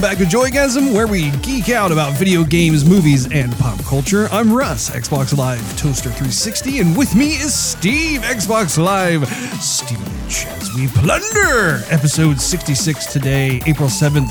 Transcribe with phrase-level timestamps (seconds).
[0.00, 4.28] welcome back to Joygasm, where we geek out about video games, movies, and pop culture.
[4.32, 9.28] I'm Russ, Xbox Live Toaster 360, and with me is Steve, Xbox Live
[9.60, 14.30] Steven as we plunder episode 66 today, April 7th,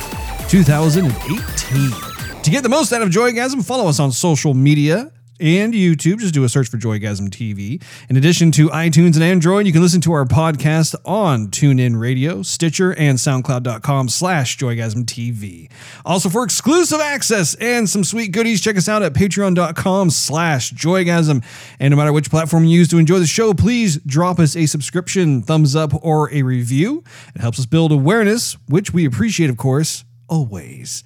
[0.49, 2.41] 2018.
[2.41, 6.19] To get the most out of Joygasm, follow us on social media and YouTube.
[6.19, 7.81] Just do a search for Joygasm TV.
[8.09, 12.41] In addition to iTunes and Android, you can listen to our podcast on TuneIn Radio,
[12.41, 15.69] Stitcher, and SoundCloud.com slash Joygasm TV.
[16.05, 21.43] Also, for exclusive access and some sweet goodies, check us out at Patreon.com slash Joygasm.
[21.79, 24.65] And no matter which platform you use to enjoy the show, please drop us a
[24.65, 27.03] subscription, thumbs up, or a review.
[27.35, 31.03] It helps us build awareness, which we appreciate, of course, always.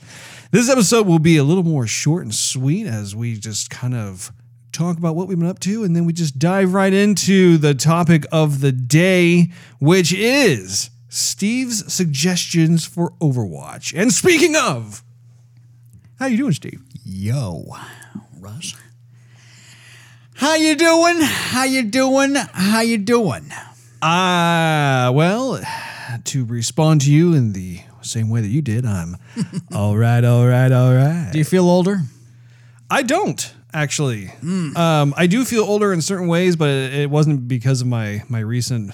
[0.53, 4.31] This episode will be a little more short and sweet as we just kind of
[4.71, 7.73] talk about what we've been up to, and then we just dive right into the
[7.73, 13.99] topic of the day, which is Steve's suggestions for Overwatch.
[13.99, 15.03] And speaking of,
[16.19, 16.83] how you doing, Steve?
[17.03, 17.65] Yo,
[18.39, 18.75] Russ.
[20.35, 21.17] How you doing?
[21.19, 22.35] How you doing?
[22.35, 23.51] How you doing?
[24.03, 25.59] Ah, well,
[26.25, 29.17] to respond to you in the same way that you did, I'm
[29.73, 31.29] all right, all right, all right.
[31.31, 32.01] Do you feel older?
[32.89, 34.29] I don't actually.
[34.43, 38.23] Um, I do feel older in certain ways, but it, it wasn't because of my
[38.29, 38.91] my recent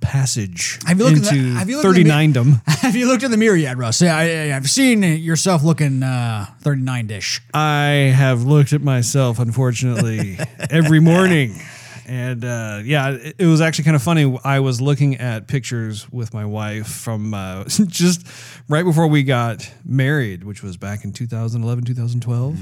[0.00, 2.62] passage Have you looked in the- into have you looked in thirty the- nine dom.
[2.66, 4.00] Have you looked in the mirror yet, Russ?
[4.00, 7.40] Yeah, I, I've seen yourself looking uh, 39 dish.
[7.52, 10.38] I have looked at myself, unfortunately,
[10.70, 11.56] every morning.
[12.06, 14.38] And uh, yeah, it, it was actually kind of funny.
[14.44, 18.24] I was looking at pictures with my wife from uh, just
[18.68, 22.58] right before we got married, which was back in 2011, 2012.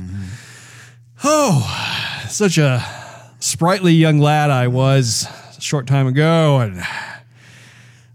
[1.24, 2.82] Oh, such a
[3.38, 6.60] sprightly young lad I was a short time ago.
[6.60, 6.82] And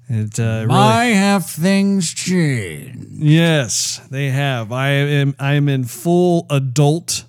[0.10, 0.68] it uh, really.
[0.68, 3.08] Why have things changed?
[3.12, 4.72] Yes, they have.
[4.72, 7.26] I am I am in full adult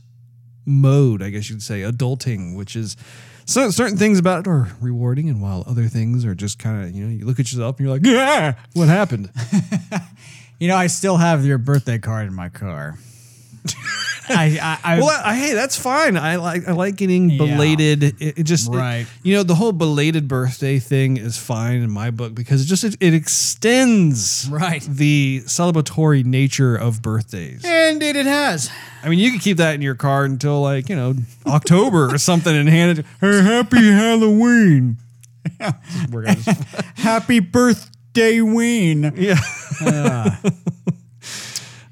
[0.64, 2.96] mode, I guess you'd say, adulting, which is
[3.50, 6.94] so, certain things about it are rewarding, and while other things are just kind of
[6.94, 9.30] you know you look at yourself and you're like, yeah, what happened?
[10.60, 12.98] You know, I still have your birthday card in my car.
[14.30, 16.16] I, I, I well, I, hey, that's fine.
[16.16, 17.38] I like I like getting Yeah.
[17.38, 18.02] belated.
[18.02, 19.06] It, it just it- Right.
[19.22, 22.84] you know, the whole belated birthday thing is fine in my book because it just
[22.84, 24.82] it, it extends Right.
[24.82, 27.64] the celebratory nature of birthdays.
[27.64, 28.70] indeed it has.
[29.02, 31.14] I mean, you could keep that in your car until like you know
[31.46, 33.06] October or something, and hand it.
[33.20, 34.96] Hey, happy Halloween.
[36.10, 36.62] We're gonna just-
[36.96, 39.12] Happy birthday, Ween.
[39.16, 39.38] yeah.
[39.82, 40.38] Ah.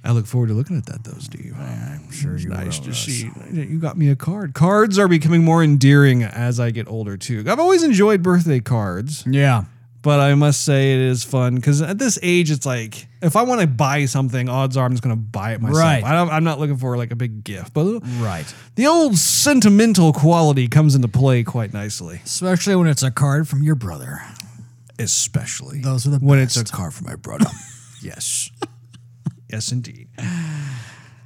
[0.08, 1.54] I look forward to looking at that, though, Steve.
[1.60, 2.98] I'm sure It's you nice will, to Russ.
[3.04, 4.54] see you got me a card.
[4.54, 7.44] Cards are becoming more endearing as I get older too.
[7.46, 9.64] I've always enjoyed birthday cards, Yeah.
[10.00, 13.42] but I must say it is fun because at this age, it's like if I
[13.42, 15.78] want to buy something, odds are I'm just going to buy it myself.
[15.78, 16.02] Right.
[16.02, 18.46] I don't, I'm not looking for like a big gift, but Right.
[18.76, 22.22] the old sentimental quality comes into play quite nicely.
[22.24, 24.22] Especially when it's a card from your brother.
[24.98, 27.46] especially Those are the when it's a card from my brother.
[28.02, 28.50] yes,
[29.48, 30.08] yes, indeed.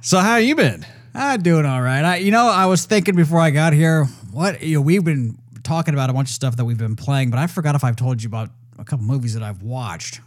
[0.01, 0.85] So how you been?
[1.15, 2.03] I'm doing all right.
[2.03, 5.37] I, you know, I was thinking before I got here, what you know, we've been
[5.63, 7.95] talking about a bunch of stuff that we've been playing, but I forgot if I've
[7.95, 10.19] told you about a couple movies that I've watched.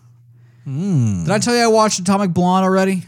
[0.64, 1.24] Hmm.
[1.24, 3.02] Did I tell you I watched Atomic Blonde already?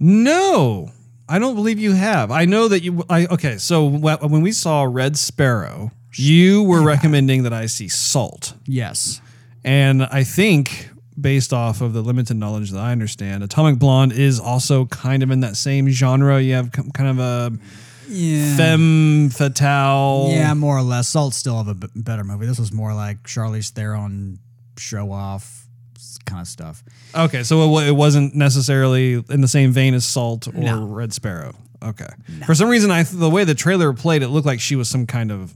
[0.00, 0.90] No,
[1.28, 2.30] I don't believe you have.
[2.30, 3.04] I know that you.
[3.08, 3.58] I okay.
[3.58, 9.20] So when we saw Red Sparrow, you were recommending that I see Salt, Yes.
[9.64, 10.88] and I think.
[11.20, 15.30] Based off of the limited knowledge that I understand, Atomic Blonde is also kind of
[15.30, 16.40] in that same genre.
[16.40, 17.52] You have kind of a
[18.08, 18.56] Yeah.
[18.56, 20.28] femme fatale.
[20.30, 21.08] yeah, more or less.
[21.08, 22.46] Salt still have a b- better movie.
[22.46, 24.38] This was more like Charlize Theron
[24.78, 25.66] show off
[26.24, 26.82] kind of stuff.
[27.14, 30.84] Okay, so it, it wasn't necessarily in the same vein as Salt or No.
[30.84, 31.54] Red Sparrow.
[31.82, 32.06] Okay.
[32.46, 35.04] For some reason, I the way the trailer played, it looked like she was some
[35.06, 35.52] kind of,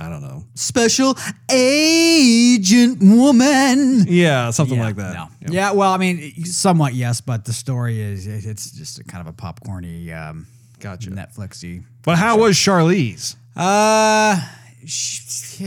[0.00, 0.44] I don't know.
[0.54, 1.14] Special
[1.50, 4.06] agent woman.
[4.08, 5.14] Yeah, something yeah, like that.
[5.14, 5.28] No.
[5.42, 5.48] Yeah.
[5.50, 5.72] Yeah.
[5.72, 9.36] well, I mean, somewhat yes, but the story is it's just a kind of a
[9.36, 10.46] popcorny, um,
[10.78, 11.10] Gotcha.
[11.10, 11.84] Netflixy.
[12.02, 13.36] But how was Charlize?
[13.54, 14.40] Uh,
[14.86, 15.60] sh-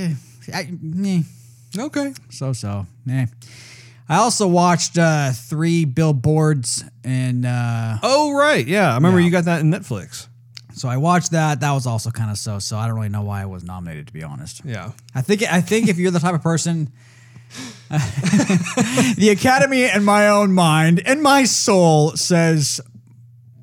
[0.52, 1.22] I, meh,
[1.78, 2.14] Okay.
[2.30, 2.88] so so.
[3.06, 3.26] Nah.
[4.10, 8.92] I also watched uh, three billboards, and uh, Oh right, yeah.
[8.92, 9.26] I remember Yeah.
[9.26, 10.28] you got that in Netflix.
[10.74, 11.60] So I watched that.
[11.62, 12.78] That was also kind of so so.
[12.78, 14.62] I don't really know why I was nominated, to be honest.
[14.66, 14.92] Yeah.
[15.16, 16.92] I think I think if you're the type of person,
[17.90, 22.81] the Academy in my own mind and my soul says,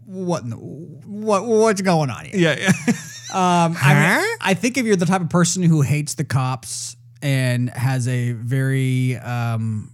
[0.07, 0.45] "What?
[0.45, 1.45] in the- What?
[1.47, 2.57] What's going on here?" Yeah.
[2.59, 2.93] yeah.
[3.33, 6.97] Um, I, mean, I think if you're the type of person who hates the cops
[7.23, 9.93] and has a very um,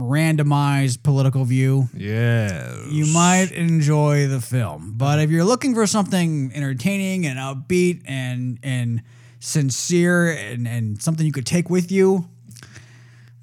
[0.00, 2.74] randomized political view, Yeah.
[2.90, 4.94] you might enjoy the film.
[4.96, 9.02] But if you're looking for something entertaining and upbeat and and
[9.38, 12.28] sincere and, and something you could take with you,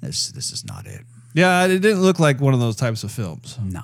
[0.00, 1.02] this this is not it.
[1.34, 3.58] Yeah, it didn't look like one of those types of films.
[3.62, 3.82] No.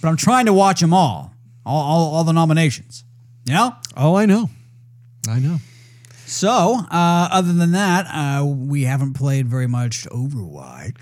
[0.00, 1.32] But I'm trying to watch them all.
[1.64, 3.04] All all, all the nominations.
[3.46, 3.74] You know?
[3.96, 4.50] Oh, I know.
[5.28, 5.58] I know.
[6.32, 10.94] So, uh, other than that, uh, we haven't played very much Overwatch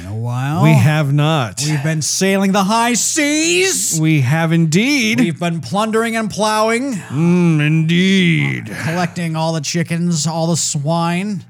[0.00, 0.62] in a while.
[0.62, 1.60] We have not.
[1.62, 3.98] We've been sailing the high seas.
[4.00, 5.20] We have indeed.
[5.20, 8.74] We've been plundering and plowing, Mm, indeed.
[8.82, 11.44] collecting all the chickens, all the swine,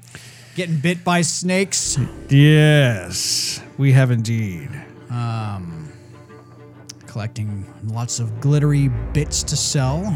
[0.55, 1.97] getting bit by snakes,
[2.29, 4.69] Yes, we have indeed.
[7.07, 10.15] collecting lots of glittery bits to sell,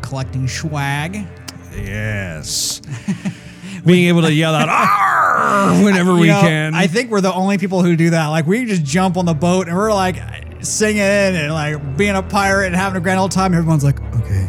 [0.00, 1.26] collecting swag.
[1.74, 2.80] Yes.
[3.84, 6.74] Being able to yell out "Arr!" whenever we You know, can.
[6.74, 8.28] I think we're the only people who do that.
[8.28, 10.16] Like we just jump on the boat and we're like
[10.60, 13.54] singing and like being a pirate and having a grand old time.
[13.54, 14.48] Everyone's like, Okay,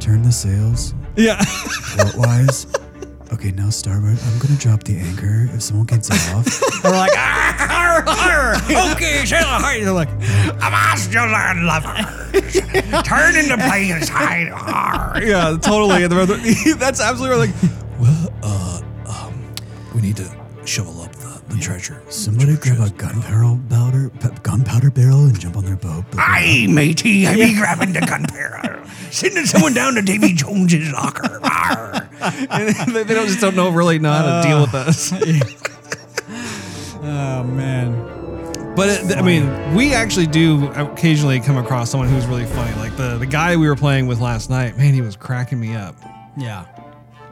[0.00, 1.40] turn the sails yeah.
[1.96, 2.66] port-wise.
[3.32, 4.18] Okay, now starboard.
[4.24, 6.46] I'm gonna drop the anchor if someone gets it off.
[6.84, 9.82] we're like, "Arr, arr, arr." okay, sail hard.
[9.82, 10.08] They're like,
[10.58, 12.54] Masterland lovers,
[13.04, 14.48] turn into players hide
[15.22, 16.04] yeah, totally.
[16.04, 17.54] And the- That's absolutely right.
[17.62, 17.70] Like,
[18.00, 19.44] well, uh, um,
[19.94, 20.34] we need to
[20.64, 21.14] shovel up
[21.48, 22.02] the, the treasure.
[22.08, 26.04] Somebody grab a gunpowder pe- gunpowder barrel and jump on their boat.
[26.10, 31.40] But Aye, matey, I be grabbing the gunpowder, sending someone down to Davy Jones's locker.
[31.42, 32.08] Arr.
[32.50, 35.12] and they they don't just don't know really know how to uh, deal with us.
[37.02, 38.74] oh man.
[38.74, 42.74] But it, I mean, we actually do occasionally come across someone who's really funny.
[42.76, 44.76] Like the the guy we were playing with last night.
[44.76, 45.96] Man, he was cracking me up.
[46.36, 46.64] Yeah.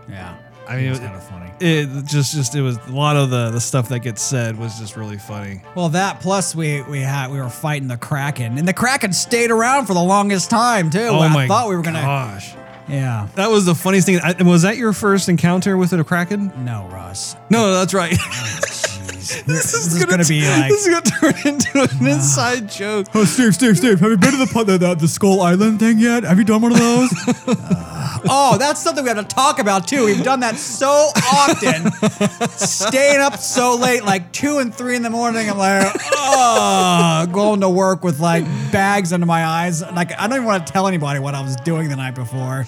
[0.09, 0.37] Yeah.
[0.69, 1.51] I mean, it was kind of funny.
[1.61, 4.79] it just just it was a lot of the the stuff that gets said was
[4.79, 5.63] just really funny.
[5.75, 9.51] Well, that plus we we had we were fighting the Kraken, and the Kraken stayed
[9.51, 10.99] around for the longest time too.
[11.01, 11.47] Oh I my!
[11.47, 12.03] thought we were gonna.
[12.03, 12.55] Gosh,
[12.89, 13.29] Yeah.
[13.37, 14.21] that was the funniest thing.
[14.23, 16.53] I, was that your first encounter with a kraken?
[16.65, 17.37] No, Russ.
[17.51, 18.17] No, that's right.
[19.47, 20.71] This, is, gonna, be like.
[20.71, 23.07] this is gonna turn into an inside joke.
[23.15, 25.99] Oh, Steve, Steve, Steve, have you been to the, the, the, the Skull Island thing
[25.99, 26.25] yet?
[26.25, 27.11] Have you done one of those?
[28.29, 30.05] Oh, that's something we have to talk about too.
[30.05, 31.93] We've done that so often,
[32.49, 35.49] staying up so late, like two and three in the morning.
[35.49, 39.83] I'm like, oh, going to work with like bags under my eyes.
[39.83, 42.67] Like I don't even want to tell anybody what I was doing the night before.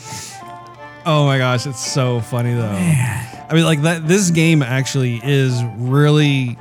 [1.11, 2.69] Oh my gosh, it's so funny though.
[2.69, 4.07] I mean, like that.
[4.07, 6.59] This game actually is really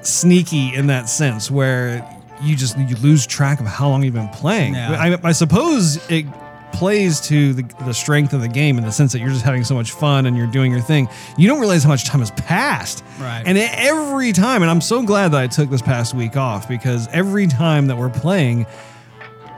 [0.00, 2.02] sneaky in that sense, where
[2.40, 4.72] you just you lose track of how long you've been playing.
[4.72, 5.18] Yeah.
[5.22, 6.24] I, I suppose it
[6.72, 9.62] plays to the, the strength of the game in the sense that you're just having
[9.62, 11.06] so much fun and you're doing your thing.
[11.36, 13.04] You don't realize how much time has passed.
[13.20, 13.42] Right.
[13.44, 17.08] And every time, and I'm so glad that I took this past week off because
[17.08, 18.64] every time that we're playing,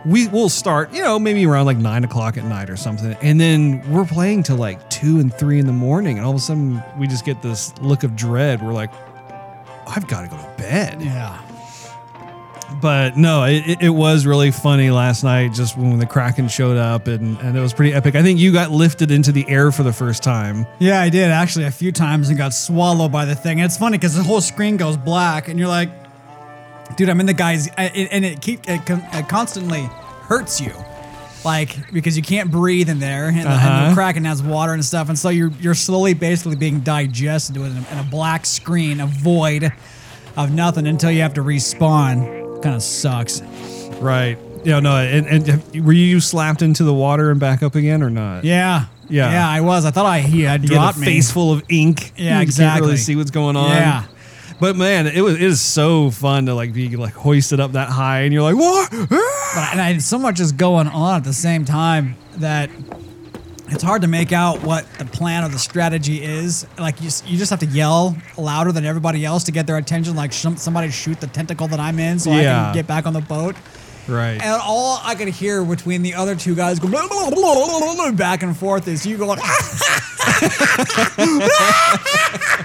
[0.06, 3.40] we will start, you know, maybe around like nine o'clock at night or something, and
[3.40, 6.40] then we're playing till like two and three in the morning, and all of a
[6.40, 8.62] sudden we just get this look of dread.
[8.62, 8.90] We're like,
[9.86, 11.00] I've got to go to bed.
[11.02, 11.40] Yeah.
[12.80, 17.06] But no, it, it- was really funny last night, just when the Kraken showed up,
[17.06, 18.14] and, and it was pretty epic.
[18.16, 20.66] I think you got lifted into the air for the first time.
[20.80, 23.60] Yeah, I did actually a few times and got swallowed by the thing.
[23.60, 25.90] And it's funny because the whole screen goes black, and you're like,
[26.96, 29.82] dude, I'm in the guy's, and it keep it, it constantly
[30.22, 30.72] hurts you,
[31.44, 33.88] like because you can't breathe in there, and, Uh-huh.
[33.90, 37.62] the Kraken has water and stuff, and so you're you're slowly basically being digested in
[37.62, 39.72] a, in a black screen, a void
[40.36, 42.62] of nothing until you have to respawn.
[42.62, 43.40] Kind of sucks.
[44.00, 44.38] Right.
[44.64, 48.08] Yeah, no, and, and were you slapped into the water and back up again or
[48.08, 48.44] not?
[48.44, 48.86] Yeah.
[49.10, 49.30] Yeah.
[49.30, 49.84] Yeah, I was.
[49.84, 51.04] I thought I he had You get a dropped me.
[51.04, 52.14] face full of ink.
[52.16, 52.86] Yeah, You can't exactly.
[52.86, 53.68] really see what's going on.
[53.68, 54.04] Yeah.
[54.60, 57.88] But man, it was it is so fun to like be like hoisted up that
[57.88, 58.90] high, and you're like, what?
[58.90, 62.70] But and I, so much is going on at the same time that
[63.68, 66.66] it's hard to make out what the plan or the strategy is.
[66.78, 70.14] Like you, you just have to yell louder than everybody else to get their attention.
[70.14, 73.12] Like sh- somebody shoot the tentacle that I'm in so I can get back on
[73.12, 73.56] the boat.
[74.06, 74.40] Right.
[74.40, 79.06] And all I could hear between the other two guys going back and forth is
[79.06, 79.40] you going.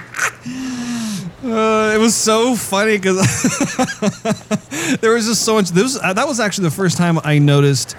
[1.42, 3.16] Uh, it was so funny because
[5.00, 5.70] there was just so much.
[5.70, 7.96] This uh, that was actually the first time I noticed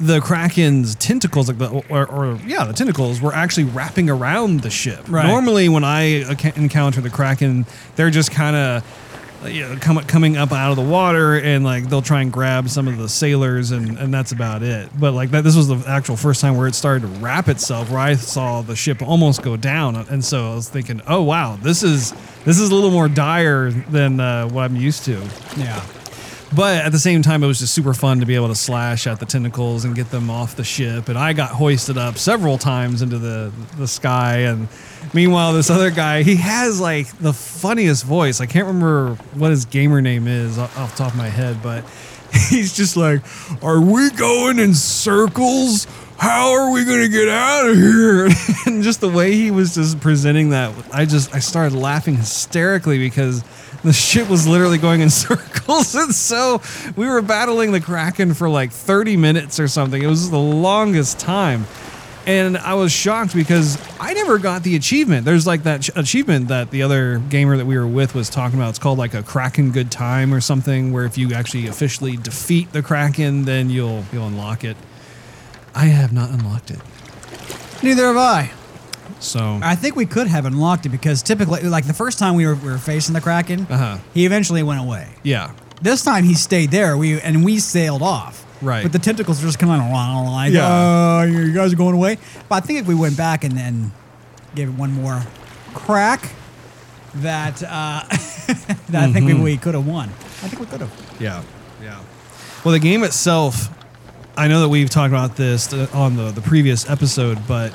[0.00, 4.70] the kraken's tentacles, like the or, or yeah, the tentacles were actually wrapping around the
[4.70, 5.04] ship.
[5.08, 5.26] Right.
[5.26, 7.66] Normally, when I ac- encounter the kraken,
[7.96, 9.03] they're just kind of
[9.46, 12.68] you know, come, coming up out of the water and like they'll try and grab
[12.68, 14.88] some of the sailors and, and that's about it.
[14.98, 17.90] But like that, this was the actual first time where it started to wrap itself,
[17.90, 21.56] where I saw the ship almost go down, and so I was thinking, oh wow,
[21.56, 22.12] this is
[22.44, 25.20] this is a little more dire than uh, what I'm used to.
[25.56, 25.84] Yeah.
[26.54, 29.06] But at the same time, it was just super fun to be able to slash
[29.06, 31.08] at the tentacles and get them off the ship.
[31.08, 34.40] And I got hoisted up several times into the the sky.
[34.40, 34.68] And
[35.12, 38.40] meanwhile, this other guy, he has like the funniest voice.
[38.40, 41.84] I can't remember what his gamer name is off the top of my head, but
[42.48, 43.22] he's just like,
[43.62, 45.86] "Are we going in circles?
[46.18, 48.28] How are we gonna get out of here?"
[48.66, 52.98] and just the way he was just presenting that, I just I started laughing hysterically
[52.98, 53.42] because
[53.84, 56.60] the ship was literally going in circles and so
[56.96, 60.02] we were battling the kraken for like 30 minutes or something.
[60.02, 61.66] It was the longest time.
[62.26, 65.26] And i was shocked because i never got the achievement.
[65.26, 68.58] There's like that ch- achievement that the other gamer that we were with was talking
[68.58, 68.70] about.
[68.70, 72.72] It's called like a kraken good time or something where if you actually officially defeat
[72.72, 74.78] the kraken then you'll you'll unlock it.
[75.74, 76.80] I have not unlocked it.
[77.82, 78.50] Neither have I.
[79.20, 82.46] so I think we could have unlocked it because typically, like the first time we
[82.46, 83.98] were, we were facing the Kraken, Uh-huh.
[84.12, 85.08] he eventually went away.
[85.22, 85.52] yeah
[85.82, 86.96] This time he stayed there.
[86.96, 88.44] We and we sailed off.
[88.62, 88.82] Right.
[88.82, 90.66] But the tentacles were just kind of like, Yeah.
[90.66, 92.18] uh, you guys are going away.
[92.48, 93.92] But I think if we went back and then
[94.54, 95.22] gave it one more
[95.74, 96.30] crack,
[97.16, 98.02] that uh,
[98.88, 100.08] that I think we, we could have won.
[100.08, 100.92] I think we could have.
[101.20, 101.42] Yeah,
[101.82, 102.00] yeah.
[102.64, 103.68] Well, the game itself,
[104.36, 107.72] I know that we've talked about this uh, on the, the previous episode, but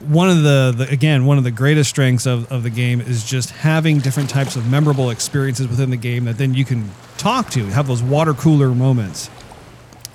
[0.00, 3.24] one of the, the again one of the greatest strengths of, of the game is
[3.24, 7.50] just having different types of memorable experiences within the game that then you can talk
[7.50, 9.28] to, have those water cooler moments.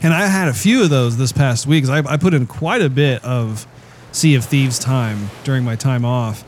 [0.02, 2.46] And I had a few of those this past week because I, I put in
[2.46, 3.68] quite a bit of
[4.12, 6.44] Sea of Thieves time during my time off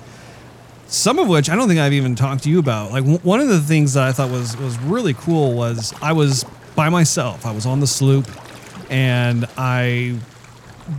[0.88, 2.92] some of which I don't think I've even talked to you about.
[2.92, 6.14] Like w- one of the things that I thought was was really cool was I
[6.14, 7.46] was by myself.
[7.46, 8.28] I was on the sloop,
[8.92, 10.18] and I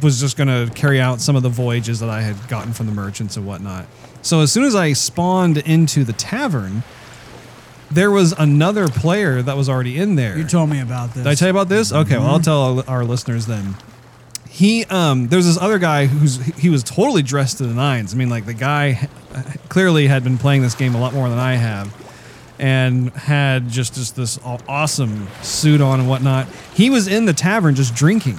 [0.02, 2.87] was just going to carry out some of the voyages that I had gotten from
[2.87, 3.87] the merchants and whatnot.
[4.23, 6.83] So as soon as I spawned into the tavern,
[7.90, 10.37] there was another player that was already in there.
[10.37, 11.23] You told me about this.
[11.23, 11.93] Did I tell you about this?
[11.93, 13.76] Okay, well I'll tell our, our listeners then.
[14.49, 18.14] He um there's this other guy who's he was totally dressed to the nines.
[18.14, 19.09] I mean like the guy
[19.69, 21.95] clearly had been playing this game a lot more than I have
[22.59, 26.49] and had just just this awesome suit on and whatnot.
[26.75, 28.38] He was in the tavern just drinking.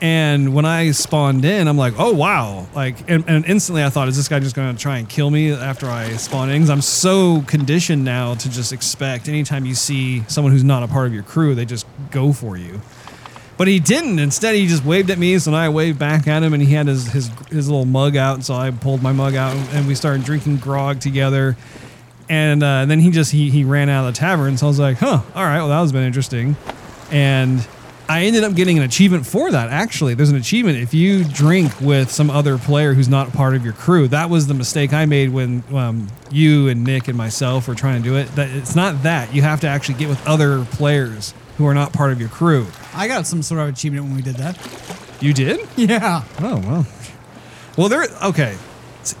[0.00, 2.66] And when I spawned in, I'm like, oh wow!
[2.74, 5.30] Like, and, and instantly I thought, is this guy just going to try and kill
[5.30, 6.56] me after I spawn in?
[6.56, 10.88] Because I'm so conditioned now to just expect anytime you see someone who's not a
[10.88, 12.80] part of your crew, they just go for you.
[13.56, 14.18] But he didn't.
[14.18, 16.88] Instead, he just waved at me, so I waved back at him, and he had
[16.88, 20.24] his his, his little mug out, so I pulled my mug out, and we started
[20.24, 21.56] drinking grog together.
[22.28, 24.78] And uh, then he just he he ran out of the tavern, so I was
[24.80, 26.56] like, huh, all right, well that was been interesting.
[27.10, 27.66] And
[28.08, 29.70] I ended up getting an achievement for that.
[29.70, 33.64] Actually, there's an achievement if you drink with some other player who's not part of
[33.64, 34.08] your crew.
[34.08, 38.02] That was the mistake I made when um, you and Nick and myself were trying
[38.02, 38.26] to do it.
[38.36, 41.92] That it's not that you have to actually get with other players who are not
[41.92, 42.66] part of your crew.
[42.94, 44.58] I got some sort of achievement when we did that.
[45.20, 45.66] You did?
[45.76, 46.24] Yeah.
[46.40, 46.86] Oh well.
[47.76, 48.56] Well, they're okay.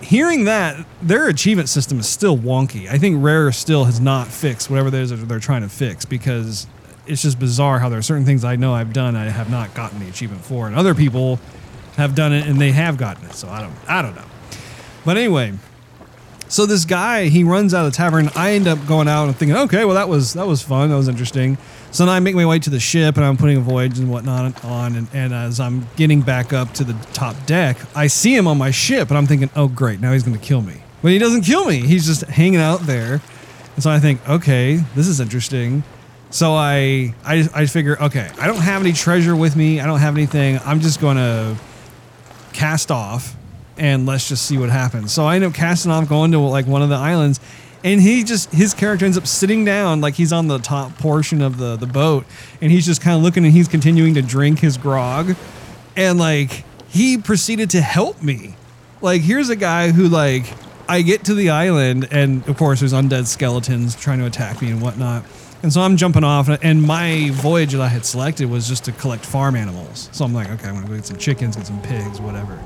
[0.00, 2.88] Hearing that, their achievement system is still wonky.
[2.88, 6.04] I think Rare still has not fixed whatever it is that they're trying to fix
[6.04, 6.66] because
[7.06, 9.74] it's just bizarre how there are certain things I know I've done I have not
[9.74, 11.38] gotten the achievement for, and other people
[11.96, 13.34] have done it and they have gotten it.
[13.34, 14.24] So I don't, I don't know.
[15.04, 15.52] But anyway,
[16.48, 18.30] so this guy he runs out of the tavern.
[18.34, 20.96] I end up going out and thinking, okay, well that was that was fun, that
[20.96, 21.58] was interesting.
[21.90, 24.10] So then I make my way to the ship and I'm putting a voyage and
[24.10, 24.96] whatnot on.
[24.96, 28.58] And, and as I'm getting back up to the top deck, I see him on
[28.58, 30.82] my ship and I'm thinking, oh great, now he's going to kill me.
[31.02, 31.86] But he doesn't kill me.
[31.86, 33.20] He's just hanging out there.
[33.74, 35.84] And so I think, okay, this is interesting.
[36.30, 39.80] So I I I figure, okay, I don't have any treasure with me.
[39.80, 40.58] I don't have anything.
[40.64, 41.56] I'm just going to
[42.52, 43.36] cast off
[43.76, 45.12] and let's just see what happens.
[45.12, 47.40] So I end up casting off, going to like one of the islands,
[47.82, 51.42] and he just his character ends up sitting down like he's on the top portion
[51.42, 52.24] of the the boat,
[52.60, 55.36] and he's just kind of looking and he's continuing to drink his grog,
[55.96, 58.54] and like he proceeded to help me.
[59.00, 60.46] Like here's a guy who like
[60.88, 64.70] I get to the island, and of course there's undead skeletons trying to attack me
[64.70, 65.24] and whatnot.
[65.64, 68.92] And so I'm jumping off, and my voyage that I had selected was just to
[68.92, 70.10] collect farm animals.
[70.12, 72.62] So I'm like, okay, I'm gonna go get some chickens, get some pigs, whatever.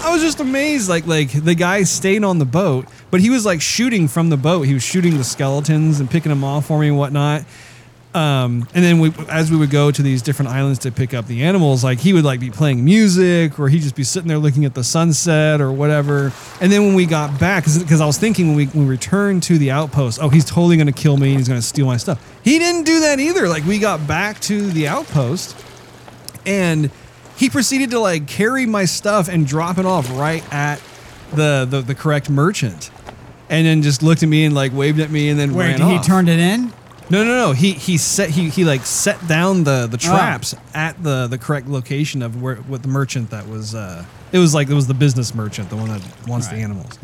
[0.00, 3.44] I was just amazed, like like the guy stayed on the boat, but he was
[3.44, 4.62] like shooting from the boat.
[4.62, 7.42] He was shooting the skeletons and picking them off for me and whatnot.
[8.16, 11.26] Um, and then we, as we would go to these different islands to pick up
[11.26, 14.38] the animals, like he would like be playing music, or he'd just be sitting there
[14.38, 16.32] looking at the sunset or whatever.
[16.62, 19.42] And then when we got back, because I was thinking when we, when we returned
[19.44, 21.28] to the outpost, oh, he's totally going to kill me.
[21.28, 22.18] and He's going to steal my stuff.
[22.42, 23.48] He didn't do that either.
[23.48, 25.54] Like we got back to the outpost,
[26.46, 26.90] and
[27.36, 30.80] he proceeded to like carry my stuff and drop it off right at
[31.34, 32.90] the the, the correct merchant.
[33.50, 35.78] And then just looked at me and like waved at me and then Where ran
[35.78, 36.72] did he turned it in?
[37.08, 37.52] No, no, no.
[37.52, 41.68] He he set he he like set down the the traps at the the correct
[41.68, 43.74] location of where what the merchant that was.
[43.74, 46.62] uh It was like it was the business merchant, the one that wants the Right.
[46.64, 46.98] animals.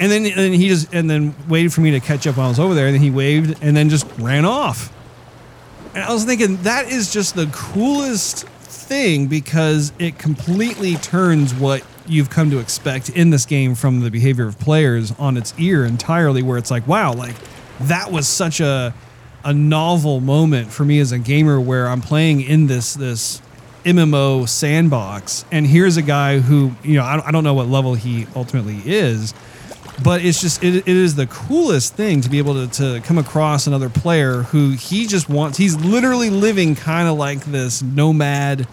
[0.00, 2.46] And then and then he just and then waited for me to catch up when
[2.46, 2.86] I was over there.
[2.86, 4.92] And then he waved and then just ran off.
[5.94, 11.84] And I was thinking that is just the coolest thing because it completely turns what
[12.08, 15.84] you've come to expect in this game from the behavior of players on its ear
[15.84, 17.36] entirely where it's like wow like
[17.80, 18.94] that was such a
[19.44, 23.42] a novel moment for me as a gamer where I'm playing in this this
[23.84, 27.68] MMO sandbox and here's a guy who you know I don't, I don't know what
[27.68, 29.34] level he ultimately is
[30.02, 33.18] but it's just it, it is the coolest thing to be able to, to come
[33.18, 38.66] across another player who he just wants he's literally living kind of like this nomad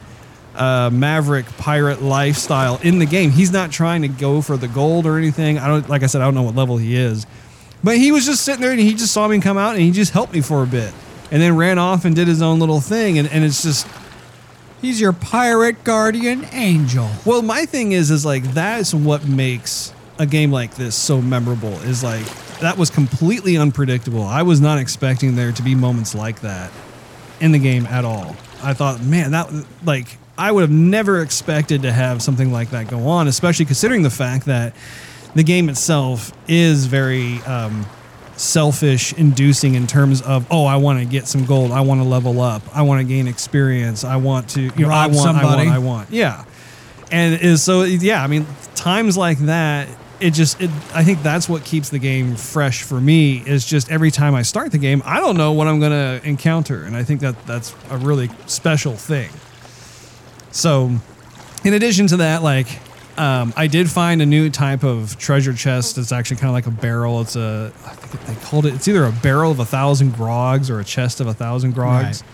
[0.55, 3.31] uh, maverick pirate lifestyle in the game.
[3.31, 5.57] He's not trying to go for the gold or anything.
[5.57, 7.25] I don't like i said i don't know what level he is
[7.83, 9.91] but he was just sitting there and he just saw me come out and he
[9.91, 10.93] just helped me for a bit
[11.31, 13.87] and then ran off and did his own little thing and, and it's just
[14.81, 17.07] He's your pirate guardian angel.
[17.23, 21.73] Well, my thing is, is like that's what makes a game like this so memorable.
[21.83, 22.25] Is like
[22.61, 24.23] that was completely unpredictable.
[24.23, 26.71] I was not expecting there to be moments like that
[27.39, 28.35] in the game at all.
[28.63, 29.53] I thought, man, that
[29.85, 34.01] like I would have never expected to have something like that go on, especially considering
[34.01, 34.73] the fact that
[35.35, 37.85] the game itself is very um,
[38.41, 42.07] selfish inducing in terms of oh I want to get some gold I want to
[42.07, 45.43] level up I want to gain experience I want to you know I want I
[45.43, 46.09] want I want.
[46.11, 46.43] Yeah.
[47.11, 49.87] And is so yeah I mean times like that
[50.19, 53.91] it just it, I think that's what keeps the game fresh for me is just
[53.91, 57.03] every time I start the game I don't know what I'm gonna encounter and I
[57.03, 59.29] think that that's a really special thing.
[60.51, 60.91] So
[61.63, 62.67] in addition to that, like
[63.21, 65.99] um, I did find a new type of treasure chest.
[65.99, 67.21] It's actually kind of like a barrel.
[67.21, 68.73] It's a I think they called it.
[68.73, 72.23] It's either a barrel of a thousand grogs or a chest of a thousand grogs.
[72.23, 72.29] Right.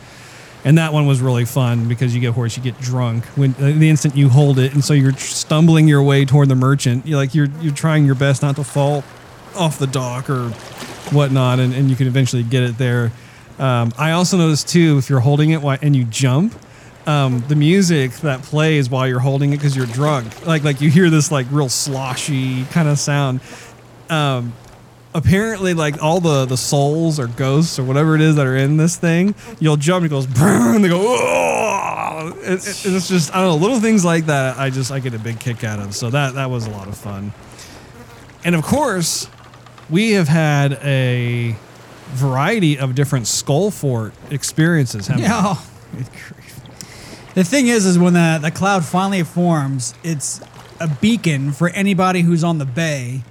[0.63, 3.73] And that one was really fun because you get horse, you get drunk when uh,
[3.78, 7.06] the instant you hold it, and so you're stumbling your way toward the merchant.
[7.06, 9.04] You're like you're you're trying your best not to fall
[9.56, 10.50] off the dock or
[11.12, 13.12] whatnot, and, and you can eventually get it there.
[13.60, 16.54] Um, I also noticed too if you're holding it and you jump,
[17.08, 20.89] um, the music that plays while you're holding it because you're drunk, like like you
[20.91, 23.39] hear this like real sloshy kind of sound.
[24.10, 24.54] Um,
[25.15, 28.78] apparently, like all the the souls or ghosts or whatever it is that are in
[28.78, 31.00] this thing, you'll jump and it goes and they go.
[31.02, 34.58] "Oh!" It, it- it's just I don't know little things like that.
[34.58, 35.96] I just I get a big kick out of.
[35.96, 37.32] So that that was a lot of fun.
[38.43, 39.28] And of course,
[39.89, 41.56] we have had a
[42.10, 45.08] variety of different Skull Fort experiences.
[45.08, 45.28] haven't we?
[47.38, 50.41] The thing is, is when the, the cloud finally forms, it's
[50.80, 53.21] a beacon for anybody who's on the bay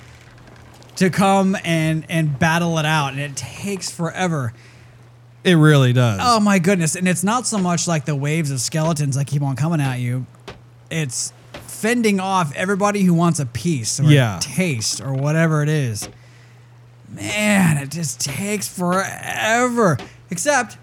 [0.95, 4.53] to come and and battle it out, and it takes forever.
[5.43, 6.21] It really does.
[6.23, 6.95] Oh my goodness!
[6.95, 9.97] And it's not so much like the waves of skeletons that keep on coming at
[9.97, 10.25] you.
[10.89, 14.37] It's fending off everybody who wants a piece or Yeah.
[14.37, 16.09] a taste or whatever it is.
[17.09, 19.99] Man, it just takes forever.
[20.31, 20.79] Except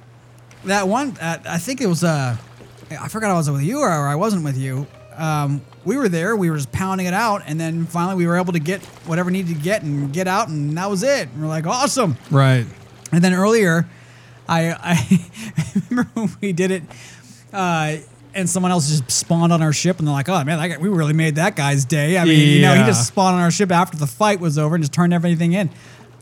[0.66, 2.04] that one, uh, I think it was.
[2.04, 2.36] Uh,
[3.00, 4.88] I forgot I was with you or I wasn't with you.
[5.16, 6.36] Um, we were there.
[6.36, 9.30] We were just pounding it out, and then finally we were able to get whatever
[9.30, 11.30] needed to get and get out, and that was it.
[11.30, 12.18] And we're like, awesome.
[12.32, 12.66] Right.
[13.12, 13.88] And then earlier,
[14.48, 15.30] I I
[15.90, 16.84] remember when we did it,
[17.52, 17.98] uh,
[18.34, 20.78] and someone else just spawned on our ship, and they're like, "Oh man, that guy,
[20.78, 23.52] we really made that guy's day." I mean, you know, he just spawned on our
[23.52, 25.70] ship after the fight was over and just turned everything in.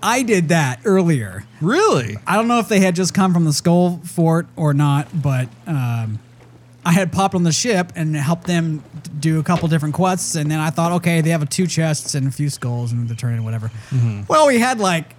[0.03, 1.45] I did that earlier.
[1.61, 2.17] Really?
[2.25, 5.47] I don't know if they had just come from the Skull Fort or not, but
[5.67, 6.19] um,
[6.83, 8.83] I had popped on the ship and helped them
[9.19, 12.15] do a couple different quests, and then I thought, okay, they have a two chests
[12.15, 13.69] and a few skulls and the turn and whatever.
[14.27, 15.15] Well, we had like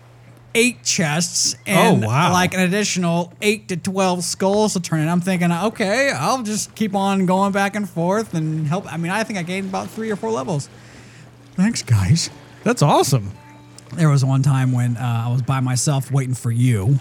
[0.54, 2.32] eight chests and Oh, wow.
[2.32, 5.08] like an additional eight to twelve skulls to turn in.
[5.08, 8.92] I'm thinking, okay, I'll just keep on going back and forth and help.
[8.92, 10.68] I mean, I think I gained about three or four levels.
[11.54, 12.28] Thanks, guys.
[12.64, 13.30] That's awesome.
[13.94, 16.98] There was one time when uh, I was by myself waiting for you,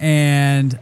[0.00, 0.78] and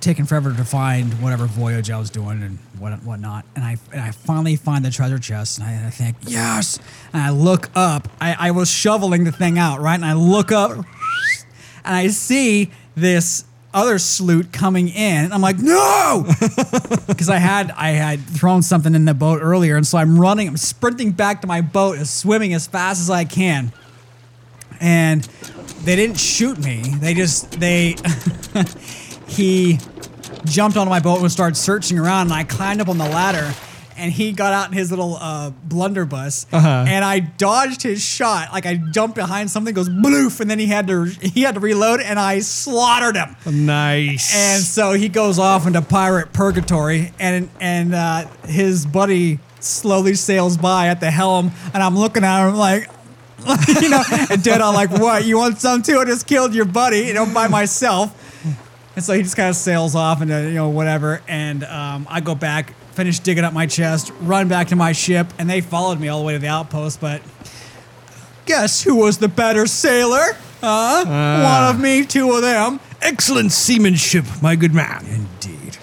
[0.00, 3.44] taking forever to find whatever voyage I was doing and what whatnot.
[3.54, 6.78] And I and I finally find the treasure chest, and I, I think yes.
[7.12, 8.08] And I look up.
[8.20, 10.86] I, I was shoveling the thing out right, and I look up, and
[11.84, 15.24] I see this other sloop coming in.
[15.24, 16.26] And I'm like, no,
[17.06, 20.48] because I had I had thrown something in the boat earlier, and so I'm running,
[20.48, 23.72] I'm sprinting back to my boat, and swimming as fast as I can.
[24.80, 25.28] And
[25.84, 26.82] they didn't shoot me.
[27.00, 27.96] They just they
[29.30, 29.78] he
[30.44, 33.52] jumped onto my boat and started searching around, and I climbed up on the ladder.
[33.96, 36.84] And he got out in his little uh, blunderbuss, Uh-huh.
[36.88, 38.50] and I dodged his shot.
[38.50, 41.60] Like I jumped behind something, goes bloof, and then he had to he had to
[41.60, 43.36] reload, and I slaughtered him.
[43.66, 44.34] Nice.
[44.34, 50.56] And so he goes off into pirate purgatory, and and uh, his buddy slowly sails
[50.56, 52.88] by at the helm, and I'm looking at him like,
[53.82, 55.26] you know, and dead on like, what?
[55.26, 55.98] You want some too?
[55.98, 58.16] I just killed your buddy, you know, by myself.
[58.96, 62.20] And so he just kind of sails off into you know whatever, and um, I
[62.20, 66.00] go back, finish digging up my chest, run back to my ship, and they followed
[66.00, 67.00] me all the way to the outpost.
[67.00, 67.22] But
[68.46, 70.36] guess who was the better sailor?
[70.60, 71.04] Huh?
[71.06, 72.80] One of me, two of them.
[73.00, 75.06] excellent seamanship, my good man.
[75.06, 75.78] Indeed.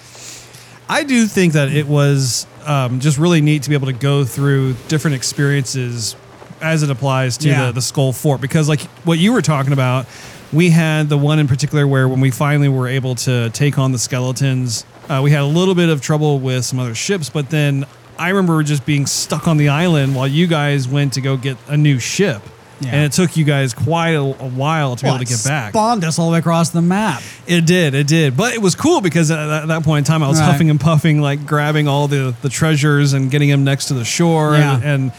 [0.88, 4.24] I do think that it was um, just really neat to be able to go
[4.24, 6.14] through different experiences
[6.62, 7.66] as it applies to Yeah.
[7.66, 8.40] the, the Skull Fort.
[8.40, 10.06] Because, like what you were talking about,
[10.52, 13.92] we had the one in particular where when we finally were able to take on
[13.92, 17.28] the skeletons, uh, we had a little bit of trouble with some other ships.
[17.30, 17.84] But then
[18.18, 21.56] I remember just being stuck on the island while you guys went to go get
[21.68, 22.42] a new ship.
[22.80, 22.90] Yeah.
[22.90, 25.72] And it took you guys quite a, a while to be able to get back.
[25.72, 27.22] Spawned us all the way across the map.
[27.44, 28.36] It did, it did.
[28.36, 30.52] But it was cool because at that, that point in time, I was Right.
[30.52, 34.04] huffing and puffing, like grabbing all the, the treasures and getting them next to the
[34.04, 34.54] shore.
[34.54, 34.76] Yeah.
[34.76, 35.12] And, and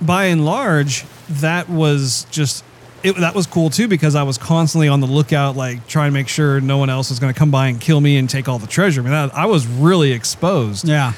[0.00, 2.64] by and large, that was just.
[3.04, 6.14] It, that was cool too because I was constantly on the lookout, like trying to
[6.14, 8.48] make sure no one else was going to come by and kill me and take
[8.48, 9.02] all the treasure.
[9.02, 10.88] I mean, that, I was really exposed.
[10.88, 11.12] Yeah.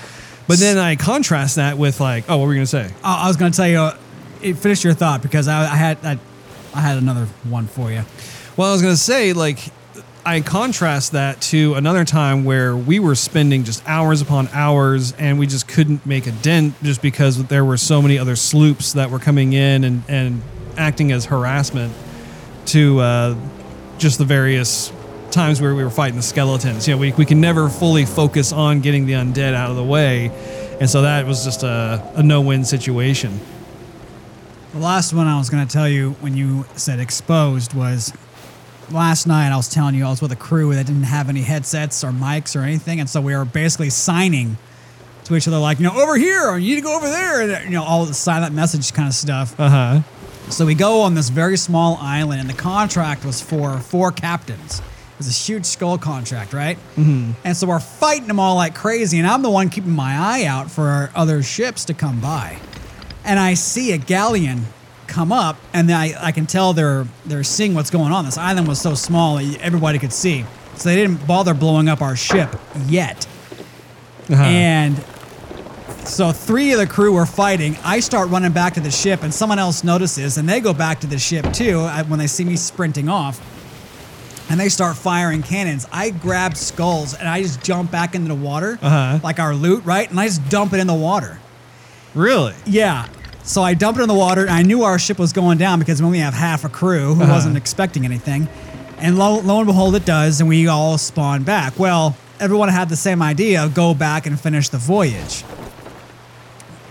[0.49, 2.95] But then I contrast that with like, oh, what were you going to say?
[3.05, 3.97] I, I was going to tell you, uh,
[4.43, 6.19] it- finish your thought because I, I had I,
[6.75, 8.03] I had another one for you.
[8.57, 9.59] Well, I was going to say, like,
[10.25, 15.39] I contrast that to another time where we were spending just hours upon hours and
[15.39, 19.11] we just couldn't make a dent just because there were so many other sloops that
[19.11, 20.43] were coming in and, and
[20.77, 21.95] acting as harassment
[22.67, 23.37] to uh,
[23.99, 24.93] just the various
[25.31, 26.89] times where we were fighting the skeletons.
[26.89, 29.85] You know, we, we can never fully focus on getting the undead out of the
[29.85, 30.31] way.
[30.81, 33.39] And so that was just a, a no win situation.
[34.73, 38.13] The last one I was going to tell you when you said exposed was
[38.91, 39.51] last night.
[39.51, 42.11] I was telling you I was with a crew that didn't have any headsets or
[42.11, 44.59] mics or anything, and so we were basically signing
[45.25, 47.41] to each other like, you know, over here, or you need to go over there,
[47.43, 49.59] and you know, all the silent message kind of stuff.
[49.59, 50.01] Uh huh.
[50.49, 54.79] So we go on this very small island, and the contract was for four captains.
[54.81, 56.77] It was a huge skull contract, right?
[56.97, 57.33] Mm-hmm.
[57.45, 60.45] And so we're fighting them all like crazy, and I'm the one keeping my eye
[60.45, 62.59] out for other ships to come by.
[63.25, 64.67] And I see a galleon
[65.09, 68.25] come up, and I, I can tell they're they're seeing what's going on.
[68.25, 70.45] This island was so small everybody could see,
[70.77, 72.55] so they didn't bother blowing up our ship
[72.87, 73.27] yet.
[74.31, 74.43] Uh-huh.
[74.43, 75.05] And
[76.07, 77.77] so three of the crew were fighting.
[77.85, 81.01] I start running back to the ship, and someone else notices, and they go back
[81.01, 83.41] to the ship too uh, when they see me sprinting off.
[84.49, 85.89] And they start firing cannons.
[85.91, 89.19] I grab skulls and I just jump back into the water, Uh-huh.
[89.25, 90.09] like our loot, right?
[90.09, 91.41] And I just dump it in the water.
[92.15, 92.55] Really?
[92.65, 93.09] Yeah.
[93.43, 95.81] So I dumped it in the water, and I knew our ship was going down
[95.81, 97.33] because we only have half a crew who Uh-huh.
[97.33, 98.49] wasn't expecting anything.
[98.99, 101.77] And lo, lo and behold, it does, and we all spawn back.
[101.79, 105.43] Well, everyone had the same idea go back and finish the voyage.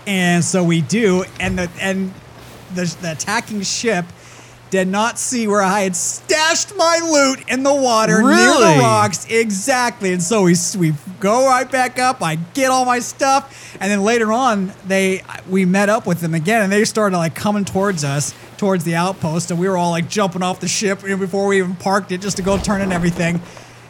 [0.06, 2.14] And so we do, and the and
[2.74, 4.04] the, the attacking ship
[4.70, 9.26] did not see where I had stashed my loot in the water near the rocks.
[9.30, 10.12] Exactly.
[10.12, 12.22] And so we we go right back up.
[12.22, 16.34] I get all my stuff, and then later on, they we met up with them
[16.34, 19.90] again, and they started like coming towards us, towards the outpost, and we were all
[19.90, 22.92] like jumping off the ship before we even parked it just to go turn in
[22.92, 23.40] everything.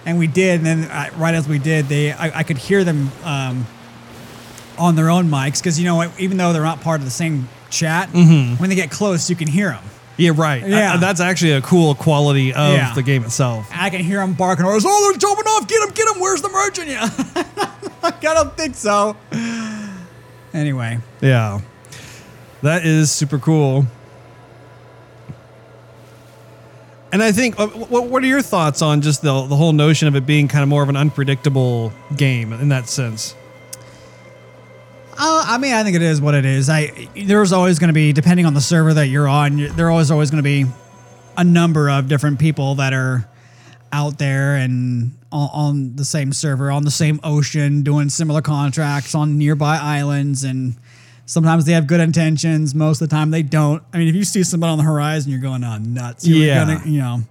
[0.05, 2.85] And we did, and then uh, right as we did, they I, I could hear
[2.85, 3.67] them um,
[4.79, 7.11] on their own mics because you know what, even though they're not part of the
[7.11, 9.85] same chat, when they get close, you can hear them.
[10.19, 10.67] Yeah, right.
[10.67, 10.95] Yeah.
[10.95, 12.95] Uh, that's actually a cool quality of Yeah.
[12.95, 13.69] the game itself.
[13.73, 14.85] I can hear them barking orders.
[14.87, 15.69] Oh, they're jumping off!
[15.69, 15.91] Get them!
[15.95, 16.21] Get them!
[16.23, 16.89] Where's the merchant?
[18.23, 19.17] Yeah, I don't think so.
[20.55, 21.61] Anyway, Yeah.
[22.63, 23.85] That is super cool.
[27.13, 30.09] And I think, uh, what, what are your thoughts on just the, the whole notion
[30.09, 33.35] of it being kind of more of an unpredictable game in that sense?
[35.19, 36.69] Uh, I mean, I think it is what it is.
[36.69, 39.91] I there's always going to be, depending on the server that you're on, you- there
[39.91, 40.67] always always going to be
[41.37, 43.29] a number of different people that are
[43.93, 49.15] out there and on, on the same server, on the same ocean, doing similar contracts
[49.15, 50.77] on nearby islands and.
[51.29, 52.73] Sometimes they have good intentions.
[52.73, 53.83] Most of the time they don't.
[53.93, 56.65] I mean, if you see somebody on the horizon, you're going, "Oh, nuts!" You're Yeah.
[56.65, 57.23] gonna, you know.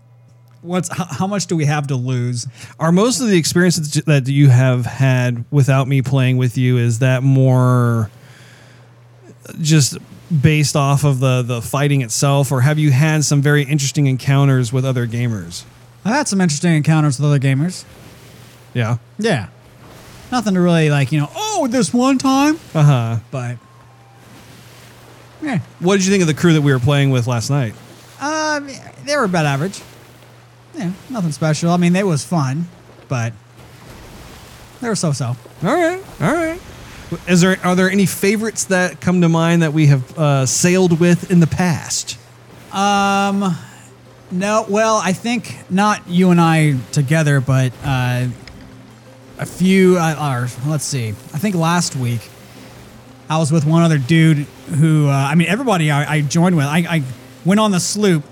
[0.66, 2.48] What's how, how much do we have to lose?
[2.80, 7.00] Are most of the experiences that you have had without me playing with you is
[7.00, 8.10] that more
[9.62, 9.98] just
[10.42, 14.74] based off of the the fighting itself, or have you had some very interesting encounters
[14.74, 15.64] with other gamers?
[16.04, 17.86] I've had some interesting encounters with other gamers.
[18.74, 18.98] Yeah.
[19.18, 19.48] Yeah.
[20.32, 23.18] Nothing to really like, you know, oh, this one time, Uh huh.
[23.32, 23.58] but
[25.42, 25.60] yeah.
[25.80, 27.74] What did you think of the crew that we were playing with last night?
[28.20, 28.68] Um,
[29.06, 29.82] they were about average.
[30.76, 31.72] Yeah, nothing special.
[31.72, 32.68] I mean, it was fun,
[33.08, 33.34] but
[34.82, 35.26] they were so-so.
[35.26, 36.60] All right, all right.
[37.28, 41.00] Is there are there any favorites that come to mind that we have uh, sailed
[41.00, 42.18] with in the past?
[42.74, 43.56] Um,
[44.32, 44.66] no.
[44.68, 48.28] Well, I think not you and I together, but uh,
[49.38, 49.98] a few.
[49.98, 51.10] Uh, or let's see.
[51.10, 52.28] I think last week
[53.30, 54.40] I was with one other dude
[54.80, 55.08] who.
[55.08, 56.66] Uh, I mean, everybody I, I joined with.
[56.66, 57.04] I, I
[57.46, 58.24] went on the sloop.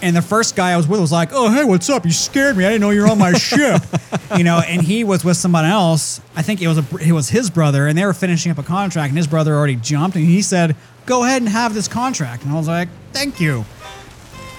[0.00, 2.04] And the first guy I was with was like, "Oh, hey, what's up?
[2.04, 2.64] You scared me.
[2.64, 3.82] I didn't know you were on my ship."
[4.36, 6.20] You know, and he was with someone else.
[6.36, 8.62] I think it was a it was his brother, and they were finishing up a
[8.62, 12.42] contract, and his brother already jumped, and he said, "Go ahead and have this contract."
[12.42, 13.64] And I was like, "Thank you."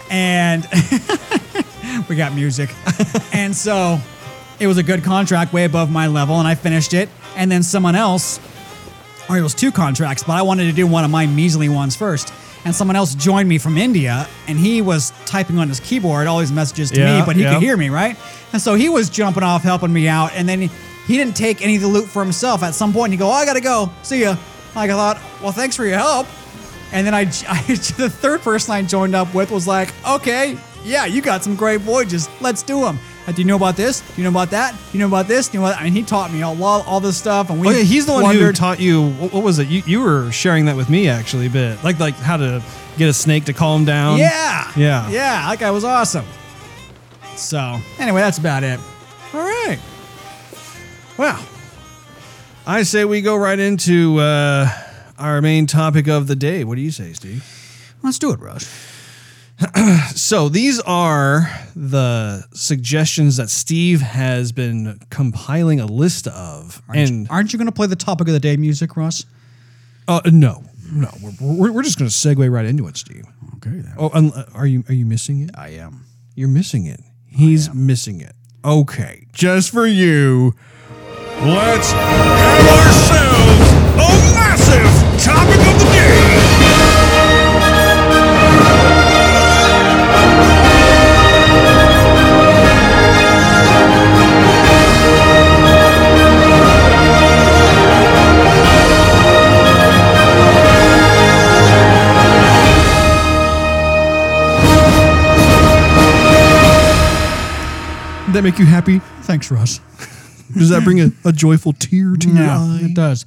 [0.10, 0.68] and
[2.10, 2.74] we got music.
[3.34, 4.00] and so
[4.60, 7.10] it was a good contract, way above my level, and I finished it.
[7.36, 8.40] And then someone else,
[9.30, 11.96] or it was two contracts, but I wanted to do one of my measly ones
[11.96, 12.34] first.
[12.66, 16.40] And someone else joined me from India, and he was typing on his keyboard all
[16.40, 17.54] these messages to Yeah, me, but he yeah.
[17.54, 18.18] could hear me, right?
[18.52, 20.70] And so he was jumping off, helping me out, and then he,
[21.08, 22.62] he didn't take any of the loot for himself.
[22.62, 23.90] At some point, he go, "Oh, I gotta go.
[24.04, 24.36] See ya."
[24.76, 26.28] Like I thought, well, thanks for your help.
[26.92, 27.62] And then I, I,
[27.98, 31.82] the third person I joined up with was like, okay, yeah, you got some great
[31.82, 32.30] voyages.
[32.42, 33.00] Let's do them.
[33.30, 34.00] Uh, do you know about this?
[34.02, 34.72] Do you know about that?
[34.74, 35.50] Do you know about this?
[35.50, 35.68] Do you know?
[35.70, 37.68] I mean, he taught me all, all this stuff, and we.
[37.68, 39.10] Oh yeah, he's the one who taught you.
[39.12, 39.68] What, what was it?
[39.68, 42.64] You you were sharing that with me actually a bit, like like how to
[42.98, 44.18] get a snake to calm down.
[44.18, 45.08] Yeah, Yeah.
[45.10, 45.48] yeah.
[45.50, 46.26] That guy was awesome.
[47.36, 48.80] So anyway, that's about it.
[49.34, 49.78] All right.
[51.18, 51.40] Well,
[52.66, 54.70] I say we go right into uh,
[55.20, 56.64] our main topic of the day.
[56.64, 57.46] What do you say, Steve?
[58.02, 58.66] Let's do it, Russ.
[60.16, 67.52] So these are the suggestions that Steve has been compiling a list of, and Aren't
[67.54, 69.26] you going to play the topic of the day music, Russ?
[70.08, 73.26] uh, no, no, we're, we're, we're just going to segue right into it, Steve.
[73.58, 73.94] Okay, then.
[73.98, 75.52] Oh, un- are you are you missing it?
[75.56, 76.06] I am.
[76.36, 77.02] You're missing it.
[77.28, 78.34] He's missing it.
[78.66, 80.54] Okay, just for you.
[81.42, 86.39] Let's have ourselves a massive topic of the day.
[108.34, 109.00] That make you happy?
[109.24, 109.80] Thanks, Russ.
[110.54, 112.80] Does that bring a, a joyful tear to your eye?
[112.84, 113.26] it does.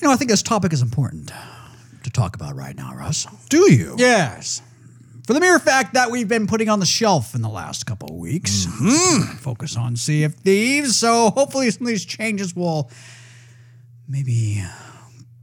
[0.00, 1.30] You know, I think this topic is important
[2.04, 3.26] to talk about right now, Russ.
[3.48, 3.94] Do you?
[3.98, 4.62] Yes.
[5.26, 8.10] For the mere fact that we've been putting on the shelf in the last couple
[8.10, 8.66] of weeks.
[9.38, 10.96] Focus on Sea of Thieves.
[10.96, 12.90] So hopefully some of these changes will
[14.08, 14.62] maybe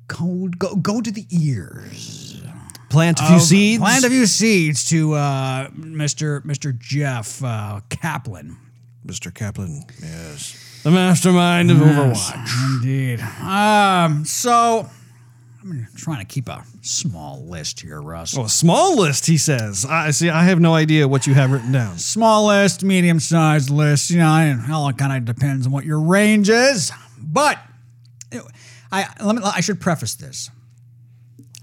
[0.08, 2.42] go, go, go to the ears.
[2.90, 3.82] Plant a few seeds.
[3.82, 6.42] Plant a few seeds to uh, Mr.
[6.42, 6.78] Mr.
[6.78, 8.58] Jeff uh, Kaplan.
[9.06, 9.34] Mr.
[9.34, 9.84] Kaplan.
[10.02, 10.82] Yes.
[10.84, 12.76] The mastermind of Overwatch.
[12.76, 13.20] Indeed.
[13.20, 14.90] Um, so
[15.62, 18.36] I'm trying to keep a small list here, Russ.
[18.36, 19.86] Oh, a small list, he says.
[19.88, 20.30] I see.
[20.30, 22.00] I have no idea what you have written down.
[22.00, 24.10] Small list, medium sized list.
[24.10, 26.92] You know, it all kind of depends on what your range is.
[27.20, 27.60] But
[28.92, 29.42] I let me.
[29.44, 30.50] I should preface this.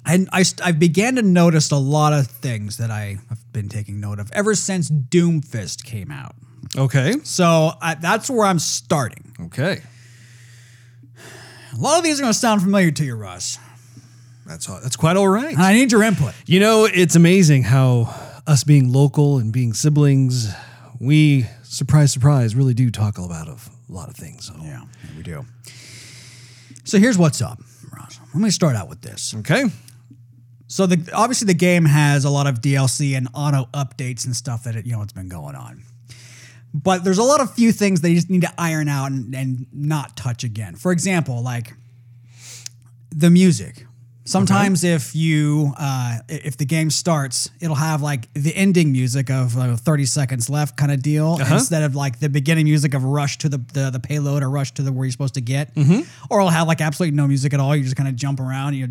[0.06, 4.00] I, I, I began to notice a lot of things that I have been taking
[4.00, 6.34] note of ever since Doomfist came out.
[6.76, 7.14] Okay.
[7.24, 9.34] So I, that's where I'm starting.
[9.40, 9.82] Okay.
[11.74, 13.58] A lot of these are going to sound familiar to you, Russ.
[14.46, 15.56] That's all, that's quite all right.
[15.58, 16.34] I need your input.
[16.46, 18.14] You know, it's amazing how
[18.46, 20.48] us being local and being siblings,
[20.98, 24.46] we surprise, surprise, really do talk about of a lot of things.
[24.46, 24.54] So.
[24.62, 24.82] Yeah,
[25.16, 25.44] we do.
[26.84, 27.60] So here's what's up,
[27.94, 28.18] Russ.
[28.32, 29.34] Let me start out with this.
[29.40, 29.64] Okay.
[30.66, 34.64] So the obviously the game has a lot of DLC and auto updates and stuff
[34.64, 35.82] that it, you know it's been going on.
[36.74, 39.66] But there's a lot of few things they just need to iron out and, and
[39.72, 40.74] not touch again.
[40.76, 41.72] For example, like
[43.10, 43.84] the music.
[44.24, 49.56] Sometimes if you uh, if the game starts, it'll have like the ending music of
[49.56, 53.38] uh, 30 seconds left kind of deal instead of like the beginning music of rush
[53.38, 55.70] to the, the the payload or rush to the where you're supposed to get.
[56.28, 57.74] Or it'll have like absolutely no music at all.
[57.74, 58.88] You just kind of jump around and, you,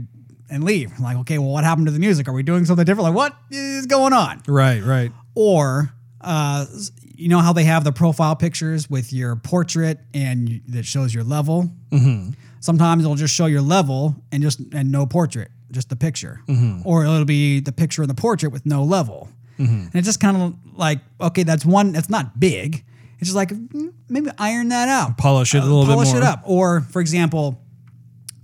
[0.50, 1.00] and leave.
[1.00, 2.28] Like, okay, well, what happened to the music?
[2.28, 3.14] Are we doing something different?
[3.14, 4.42] Like, what is going on?
[4.48, 5.12] Right, right.
[5.36, 6.66] or uh,
[7.18, 11.24] you know how they have the profile pictures with your portrait and that shows your
[11.24, 11.70] level.
[11.90, 12.32] Mm-hmm.
[12.60, 16.42] Sometimes it'll just show your level and just and no portrait, just the picture,
[16.86, 19.30] or it'll be the picture and the portrait with no level.
[19.88, 21.92] And it's just kind of like okay, that's one.
[21.92, 22.84] That's not big.
[23.20, 23.52] It's just like
[24.10, 27.60] maybe iron that out, Polish it a little bit polish it up, or for example,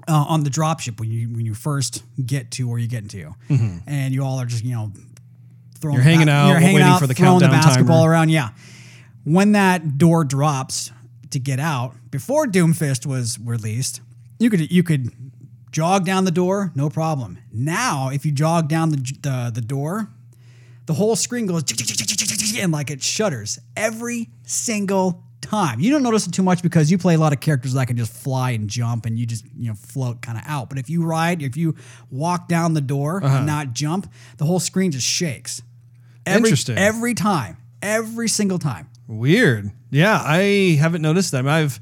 [0.08, 3.36] uh, on the dropship when you when you first get to where you get into,
[3.86, 4.92] and you all are just you know
[5.84, 5.98] throwing.
[5.98, 8.12] You're hanging out, you're hanging waiting out, for the throwing countdown the basketball timer.
[8.12, 8.30] around.
[8.30, 8.50] Yeah,
[9.24, 10.92] when that door drops
[11.30, 14.02] to get out before Doomfist was released,
[14.40, 15.12] you could you could
[15.72, 17.38] jog down the door, no problem.
[17.52, 20.10] Now, if you jog down the the, the door,
[20.86, 21.64] the whole screen goes
[22.60, 25.80] and like it shudders every single time.
[25.80, 27.98] You don't notice it too much because you play a lot of characters that can
[27.98, 30.70] just fly and jump and you just, you know, float kind of out.
[30.70, 31.76] But if you ride, if you
[32.10, 33.46] walk down the door and uh-huh.
[33.46, 35.62] not jump, the whole screen just shakes.
[36.26, 36.78] Every, Interesting.
[36.78, 37.58] Every time.
[37.82, 38.90] Every single time.
[39.08, 39.72] Weird.
[39.92, 41.46] Yeah, I haven't noticed that.
[41.48, 41.80] I've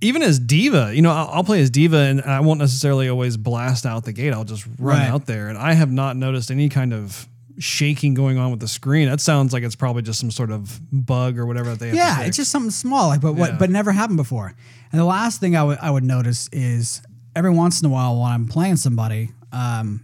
[0.00, 3.36] even as D.Va, you know, I'll, I'll play as D.Va, and I won't necessarily always
[3.36, 4.32] blast out the gate.
[4.34, 5.08] I'll just run Right.
[5.08, 7.26] out there, and I have not noticed any kind of
[7.58, 9.08] shaking going on with the screen.
[9.08, 11.96] That sounds like it's probably just some sort of bug or whatever that they have
[11.96, 12.28] Yeah, fix.
[12.28, 13.56] it's just something small, like but what Yeah.
[13.58, 14.52] but never happened before.
[14.92, 17.00] And the last thing I would I would notice is
[17.36, 20.02] every once in a while when I'm playing somebody, um,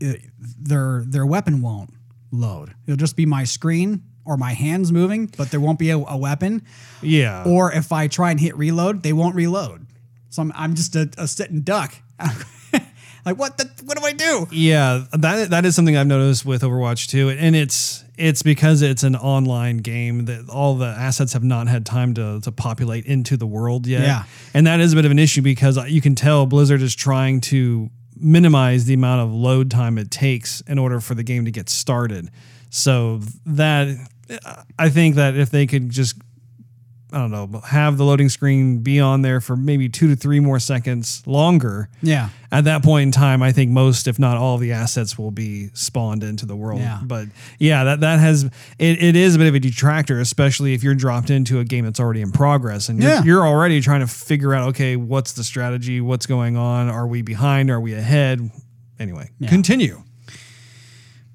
[0.00, 1.92] it- their their weapon won't
[2.36, 2.74] load.
[2.86, 6.16] It'll just be my screen or my hands moving, but there won't be a, a
[6.16, 6.62] weapon.
[7.02, 7.44] yeah.
[7.46, 9.86] Or if I try and hit reload, they won't reload.
[10.30, 11.94] So I'm, I'm just a, a sitting duck.
[13.26, 14.46] like what the what do I do?
[14.50, 19.02] Yeah, that that is something I've noticed with Overwatch 2, and it's it's because it's
[19.02, 23.36] an online game that all the assets have not had time to to populate into
[23.36, 24.02] the world yet.
[24.02, 24.24] Yeah.
[24.54, 26.94] and that is a bit of an issue because uh, you can tell Blizzard is
[26.94, 31.44] trying to minimize the amount of load time it takes in order for the game
[31.44, 32.30] to get started.
[32.70, 33.88] So that
[34.78, 36.16] I think that if they could just
[37.12, 40.40] I don't know, have the loading screen be on there for maybe two to three
[40.40, 42.30] more seconds longer Yeah.
[42.50, 45.30] at that point in time, I think most, if not all, of the assets will
[45.30, 46.80] be spawned into the world.
[46.80, 46.98] Yeah.
[47.04, 47.28] But
[47.60, 50.96] yeah, that that has it, it is a bit of a detractor, especially if you're
[50.96, 53.22] dropped into a game that's already in progress and you're, Yeah.
[53.22, 56.00] you're already trying to figure out, okay, what's the strategy?
[56.00, 56.88] What's going on?
[56.88, 57.70] Are we behind?
[57.70, 58.50] Are we ahead?
[58.98, 60.02] Anyway, continue.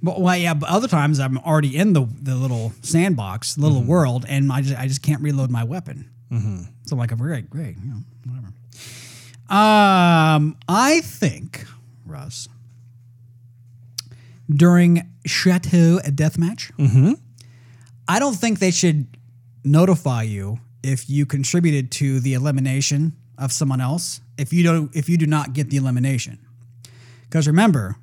[0.04, 3.88] But well, yeah, but other times I'm already in the the little sandbox, little mm-hmm.
[3.88, 6.10] world, and I just I just can't reload my weapon.
[6.32, 6.64] Mm-hmm.
[6.86, 8.48] So I'm like, great, great, you know, whatever.
[9.50, 11.66] Um, I think
[12.06, 12.48] Russ
[14.50, 17.14] during Chateau Deathmatch, mm-hmm.
[18.08, 19.08] I don't think they should
[19.64, 25.08] notify you if you contributed to the elimination of someone else if you don't if
[25.08, 26.40] you do not get the elimination.
[27.24, 27.96] Because remember,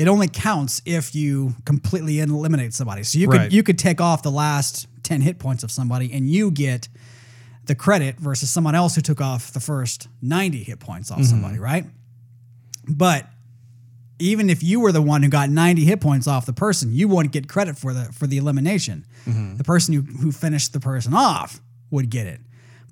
[0.00, 3.02] it only counts if you completely eliminate somebody.
[3.02, 3.42] So you Right.
[3.42, 6.88] could you could take off the last ten hit points of somebody, and you get
[7.66, 11.28] the credit versus someone else who took off the first ninety hit points off mm-hmm.
[11.28, 11.84] somebody, right?
[12.88, 13.26] But
[14.18, 17.08] even if you were the one who got 90 hit points off the person, you
[17.08, 19.04] wouldn't get credit for the for the elimination.
[19.26, 19.56] Mm-hmm.
[19.56, 21.60] The person who, who finished the person off
[21.90, 22.40] would get it.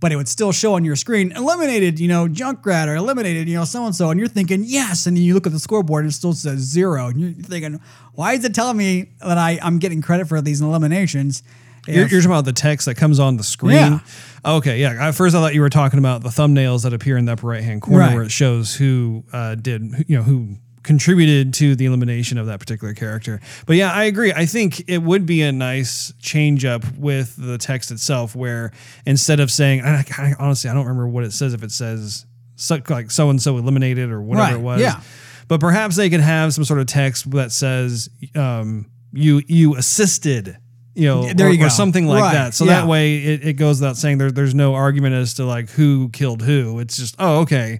[0.00, 3.56] But it would still show on your screen, eliminated, you know, Junkrat or eliminated, you
[3.56, 4.10] know, so and so.
[4.10, 5.06] And you're thinking, yes.
[5.06, 7.08] And then you look at the scoreboard and it still says zero.
[7.08, 7.80] And you're thinking,
[8.14, 11.42] why is it telling me that I, I'm getting credit for these eliminations?
[11.88, 13.74] You're, you're talking about the text that comes on the screen.
[13.76, 13.98] Yeah.
[14.44, 15.08] Okay, yeah.
[15.08, 17.46] At first, I thought you were talking about the thumbnails that appear in the upper
[17.48, 18.14] right hand corner, Right.
[18.14, 20.56] where it shows who uh, did, you know, who
[20.88, 23.42] contributed to the elimination of that particular character.
[23.66, 24.32] But yeah, I agree.
[24.32, 28.72] I think it would be a nice change up with the text itself, where
[29.04, 31.52] instead of saying, I, I, honestly, I don't remember what it says.
[31.52, 32.24] If it says
[32.56, 35.02] so, like so and so eliminated or whatever Right, it was, yeah.
[35.46, 40.56] But perhaps they could have some sort of text that says, um, "You you assisted."
[40.94, 42.54] You know, There or, you or something like Right, that.
[42.54, 42.80] So yeah.
[42.80, 46.08] that way it, it goes without saying there, there's no argument as to like who
[46.08, 46.80] killed who.
[46.80, 47.78] It's just, oh, okay.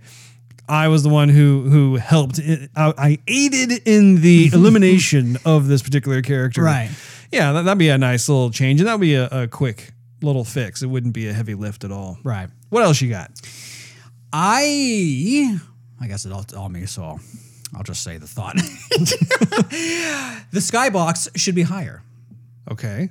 [0.69, 2.39] I was the one who who helped.
[2.39, 6.63] It, I, I aided in the elimination of this particular character.
[6.63, 6.91] Right.
[7.33, 10.45] Yeah, that, that'd be a nice little change, and that'd be a, a quick little
[10.45, 10.83] fix.
[10.83, 12.19] It wouldn't be a heavy lift at all.
[12.23, 12.49] Right.
[12.71, 13.31] What else you got?
[14.33, 15.59] I
[16.01, 17.21] I guess it all, all me, so I'll,
[17.75, 18.57] I'll just say the thought.
[20.51, 22.03] the skybox should be higher.
[22.71, 23.11] Okay.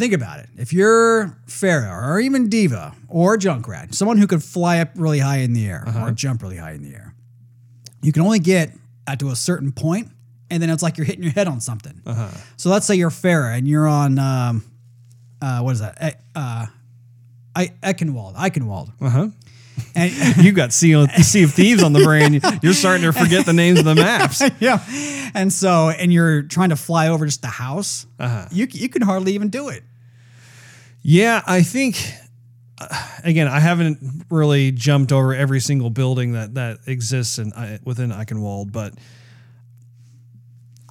[0.00, 0.48] Think about it.
[0.56, 5.40] If you're Pharah or even D.Va or Junkrat, someone who could fly up really high
[5.40, 7.14] in the air or jump really high in the air,
[8.00, 8.72] you can only get
[9.06, 10.08] at to a certain point,
[10.48, 12.00] and then it's like you're hitting your head on something.
[12.56, 14.64] So let's say you're Pharah and you're on um,
[15.42, 16.22] uh, what is that?
[16.34, 16.64] Uh,
[17.54, 18.36] I Eichenwald.
[18.36, 18.92] Eichenwald.
[19.02, 19.28] Uh huh.
[19.94, 22.40] And You got sea of, sea of Thieves on the brain.
[22.62, 24.42] You're starting to forget the names of the maps.
[24.60, 24.82] yeah.
[25.34, 28.06] And so, and you're trying to fly over just the house.
[28.18, 28.46] Uh-huh.
[28.50, 29.82] You you can hardly even do it.
[31.02, 32.12] Yeah, I think
[32.80, 32.86] uh,
[33.24, 37.52] again, I haven't really jumped over every single building that that exists in
[37.84, 38.94] within Eichenwald, but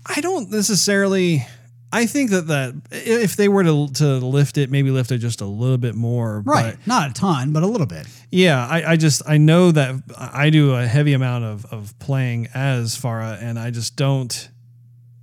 [0.05, 1.45] I don't necessarily.
[1.91, 5.41] I think that that if they were to to lift it, maybe lift it just
[5.41, 6.75] a little bit more, Right.
[6.77, 8.05] But Not a ton, but a little bit.
[8.29, 12.47] yeah, I, I just I know that I do a heavy amount of of playing
[12.53, 14.49] as Pharah, and I just don't.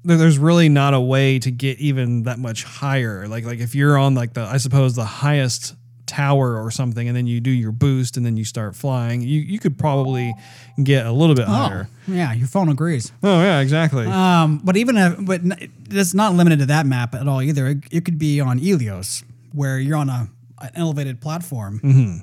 [0.07, 3.27] There- There's really not a way to get even that much higher.
[3.29, 5.75] Like like if you're on like the I suppose the highest
[6.07, 9.41] tower or something, and then you do your boost, and then you start flying, you
[9.41, 10.33] you could probably
[10.83, 11.89] get a little bit higher.
[12.09, 12.33] Oh, yeah.
[12.33, 13.11] Your phone agrees.
[13.25, 14.07] Oh yeah, exactly.
[14.07, 15.41] Um, but even if, but
[15.91, 17.67] it's not limited to that map at all either.
[17.67, 20.29] It, it could be on Ilios, where you're on a
[20.63, 21.81] an elevated platform.
[21.81, 22.19] Mm-hmm.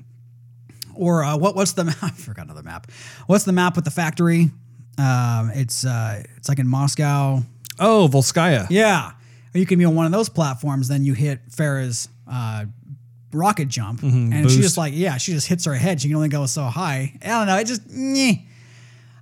[0.96, 1.56] Or uh, what?
[1.56, 1.98] What's the map?
[2.02, 2.88] I forgot another map.
[3.28, 4.52] What's the map with the factory?
[4.98, 7.44] Um, it's uh, it's like in Moscow.
[7.84, 8.68] Oh, Volskaya.
[8.70, 9.12] Yeah,
[9.54, 10.88] or you can be on one of those platforms.
[10.88, 12.66] Then you hit Pharah's uh,
[13.32, 14.44] rocket jump, and she Mm-hmm.
[14.44, 14.62] boost.
[14.62, 16.02] just like yeah, she just hits her head.
[16.02, 17.14] She can only go so high.
[17.24, 17.58] I don't know.
[17.58, 17.88] It just.
[17.90, 18.46] Nyeh.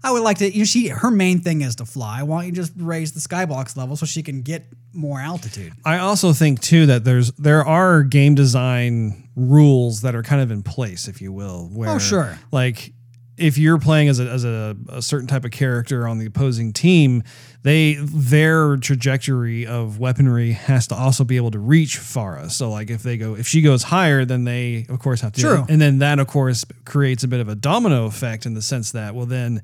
[0.03, 0.51] I would like to.
[0.51, 2.23] You know, she her main thing is to fly.
[2.23, 5.73] Why don't you just raise the skybox level so she can get more altitude?
[5.85, 10.49] I also think too that there's there are game design rules that are kind of
[10.49, 11.69] in place, if you will.
[11.71, 12.37] Where, Oh, sure.
[12.51, 12.93] Like
[13.41, 16.71] if you're playing as a as a, a certain type of character on the opposing
[16.71, 17.23] team,
[17.63, 22.51] they their trajectory of weaponry has to also be able to reach Pharah.
[22.51, 25.41] So like if they go if she goes higher, then they of course have to
[25.41, 25.65] True.
[25.67, 28.91] and then that of course creates a bit of a domino effect in the sense
[28.91, 29.61] that well then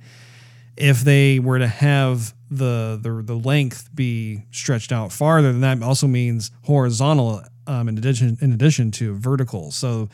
[0.76, 5.86] if they were to have the the, the length be stretched out farther, then that
[5.86, 9.72] also means horizontal um, in addition in addition to vertical.
[9.72, 10.10] So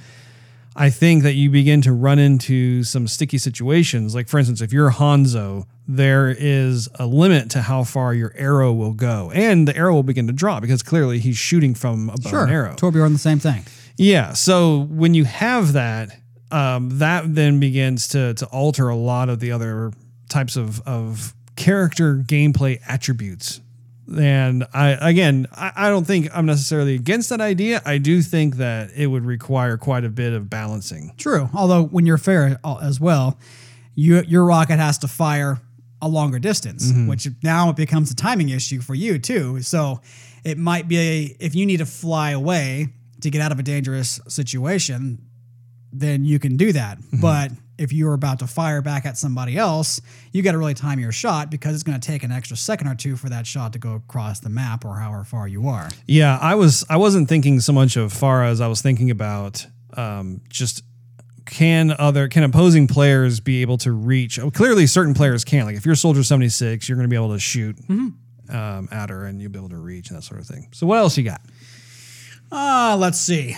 [0.75, 4.15] I think that you begin to run into some sticky situations.
[4.15, 8.73] Like for instance, if you're Hanzo, there is a limit to how far your arrow
[8.73, 12.17] will go, and the arrow will begin to drop because clearly he's shooting from a
[12.17, 12.75] bow and arrow.
[12.75, 13.63] Torbjorn the same thing.
[13.97, 14.33] Yeah.
[14.33, 16.17] So when you have that,
[16.51, 19.91] um, that then begins to to alter a lot of the other
[20.29, 23.61] types of of character gameplay attributes.
[24.17, 27.81] And I again, I, I don't think I'm necessarily against that idea.
[27.85, 31.13] I do think that it would require quite a bit of balancing.
[31.17, 31.49] True.
[31.53, 33.37] Although when you're fair uh, as well,
[33.95, 35.59] you, your rocket has to fire
[36.01, 39.61] a longer distance, which now it becomes a timing issue for you too.
[39.61, 40.01] So
[40.43, 42.89] it might be a, if you need to fly away
[43.21, 45.25] to get out of a dangerous situation,
[45.93, 46.97] then you can do that.
[47.21, 49.99] But if you're about to fire back at somebody else,
[50.31, 52.87] you got to really time your shot because it's going to take an extra second
[52.87, 55.89] or two for that shot to go across the map or however far you are.
[56.07, 59.65] Yeah, I was I wasn't thinking so much of far as I was thinking about
[59.97, 60.83] um, just
[61.45, 64.39] can other can opposing players be able to reach?
[64.39, 65.65] oh, Clearly, certain players can.
[65.65, 69.09] Like if you're Soldier seventy six, you're going to be able to shoot um, at
[69.09, 70.69] her and you'll be able to reach and that sort of thing.
[70.73, 71.41] So what else you got?
[72.51, 73.57] Ah, let's see.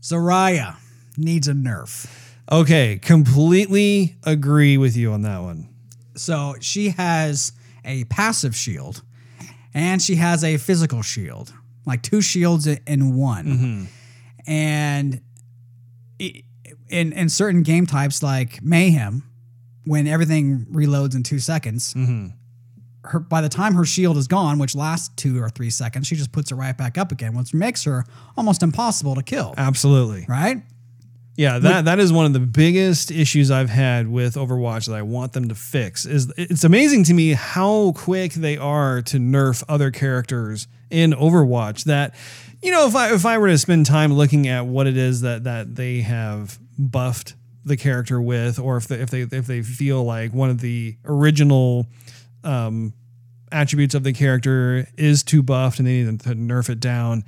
[0.00, 0.76] Zarya
[1.16, 2.08] needs a nerf.
[2.50, 5.68] Okay, completely agree with you on that one.
[6.16, 7.52] So she has
[7.84, 9.02] a passive shield
[9.74, 11.52] and she has a physical shield,
[11.86, 13.46] like two shields in one.
[13.46, 13.84] Mm-hmm.
[14.46, 15.20] And
[16.88, 19.24] in in certain game types like Mayhem,
[19.84, 22.28] when everything reloads in two seconds, mm-hmm.
[23.04, 26.16] her by the time her shield is gone, which lasts two or three seconds, she
[26.16, 28.04] just puts it right back up again, which makes her
[28.38, 29.54] almost impossible to kill.
[29.58, 30.24] Absolutely.
[30.26, 30.62] Right?
[31.38, 35.02] Yeah, that that is one of the biggest issues I've had with Overwatch that I
[35.02, 36.04] want them to fix.
[36.04, 41.84] Is it's amazing to me how quick they are to nerf other characters in Overwatch.
[41.84, 42.16] That
[42.60, 45.20] you know, if I if I were to spend time looking at what it is
[45.20, 49.62] that that they have buffed the character with, or if they, if they if they
[49.62, 51.86] feel like one of the original
[52.42, 52.92] um,
[53.52, 57.22] attributes of the character is too buffed and they need to nerf it down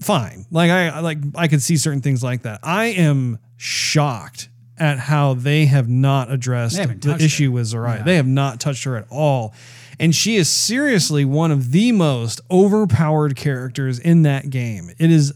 [0.00, 0.46] fine.
[0.50, 2.60] Like I like I could see certain things like that.
[2.62, 4.48] I am shocked
[4.78, 8.04] at how they have not addressed the issue with Zarya.
[8.04, 9.54] They have not touched her at all.
[9.98, 14.90] And she is seriously one of the most overpowered characters in that game.
[14.98, 15.34] It is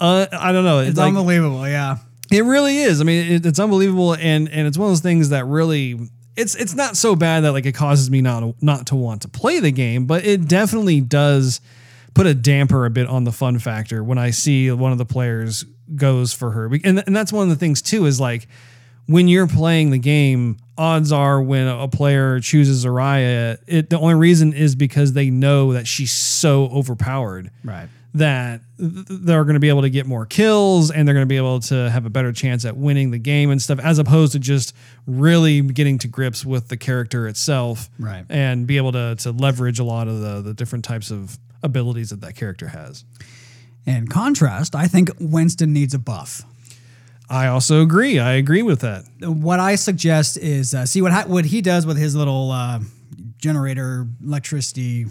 [0.00, 0.80] uh, I don't know.
[0.80, 1.98] It's like- unbelievable, yeah.
[2.30, 3.00] it really is.
[3.00, 5.98] I mean, it, it's unbelievable, and and it's one of those things that really
[6.36, 9.28] it's it's not so bad that like it causes me not not to want to
[9.28, 11.60] play the game, but it definitely does
[12.14, 15.04] put a damper a bit on the fun factor when I see one of the
[15.04, 18.48] players goes for her, and and that's one of the things too is like
[19.06, 24.14] when you're playing the game, odds are when a player chooses Zarya, it the only
[24.14, 27.88] reason is because they know that she's so overpowered Right.
[28.14, 31.36] that they're going to be able to get more kills and they're going to be
[31.36, 34.38] able to have a better chance at winning the game and stuff as opposed to
[34.38, 34.74] just
[35.06, 38.24] really getting to grips with the character itself Right.
[38.30, 42.10] and be able to to leverage a lot of the the different types of abilities
[42.10, 43.04] that that character has
[43.86, 46.42] In contrast, I think Winston needs a buff.
[47.28, 48.18] I also agree.
[48.18, 49.04] I agree with that.
[49.20, 52.80] What I suggest is uh, see what ha- what he does with his little uh,
[53.38, 55.06] generator electricity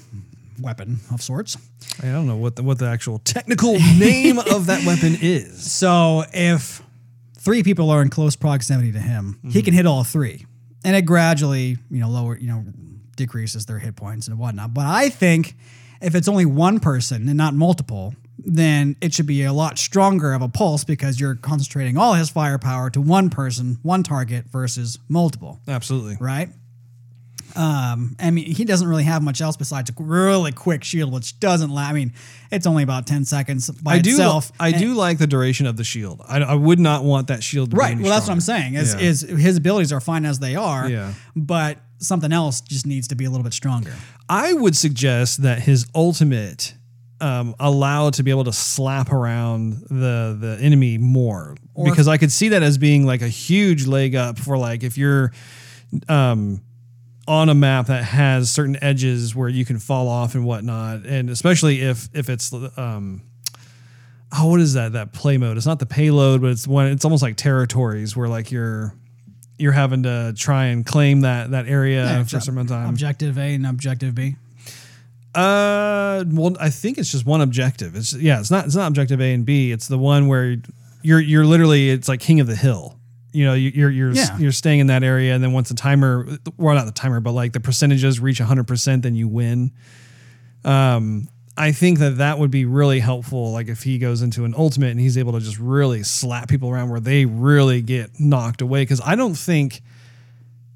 [0.62, 1.58] weapon of sorts.
[2.01, 5.72] I don't know what the what the actual technical name of that weapon is.
[5.72, 6.82] So if
[7.38, 10.45] three people are in close proximity to him, he can hit all three,
[10.86, 12.64] and it gradually, you know, lower, you know,
[13.16, 14.74] decreases their hit points and whatnot.
[14.74, 15.56] But I think
[16.04, 20.34] if it's only one person and not multiple, then it should be a lot stronger
[20.34, 24.99] of a pulse because you're concentrating all his firepower to one person, one target versus
[25.08, 26.18] multiple, Absolutely.
[26.20, 26.49] right?
[27.56, 31.39] Um, I mean, he doesn't really have much else besides a really quick shield, which
[31.39, 31.91] doesn't last.
[31.91, 32.14] I mean,
[32.51, 34.10] it's only about ten seconds by I do.
[34.12, 34.51] itself.
[34.60, 36.22] I and- do like the duration of the shield.
[36.28, 37.70] I, I would not want that shield.
[37.72, 37.95] To Right.
[37.95, 38.74] Well, that's what I'm saying.
[38.74, 39.01] Is, Yeah.
[39.01, 40.89] is his abilities are fine as they are.
[40.89, 41.14] Yeah.
[41.36, 43.93] But something else just needs to be a little bit stronger.
[44.30, 46.74] I would suggest that his ultimate
[47.21, 52.32] um, allowed to be able to slap around the the enemy more because I could
[52.32, 55.32] see that as being like a huge leg up for like if you're
[56.09, 56.61] um,
[57.28, 61.30] on a map that has certain edges where you can fall off and whatnot, and
[61.30, 63.21] especially if if it's um,
[64.38, 65.55] oh what is that that play mode?
[65.55, 66.88] It's not the payload, but it's one.
[66.88, 68.93] It's almost like territories where like you're
[69.64, 72.89] you're having to try and claim that that area for some time.
[72.89, 74.36] Objective A and objective B.
[75.34, 77.95] Uh, well, I think it's just one objective.
[77.95, 79.72] It's yeah, it's not it's not objective A and B.
[79.72, 80.57] It's the one where
[81.01, 82.99] you're you're literally it's like king of the hill.
[83.32, 84.38] You know, you- you're you're Yeah.
[84.38, 87.32] you're staying in that area, and then once the timer, well, not the timer, but
[87.32, 89.72] like the percentages reach 100, percent then you win.
[90.64, 93.51] Um, I think that that would be really helpful.
[93.51, 96.70] Like if he goes into an ultimate and he's able to just really slap people
[96.70, 98.82] around where they really get knocked away.
[98.82, 99.82] Because I don't think,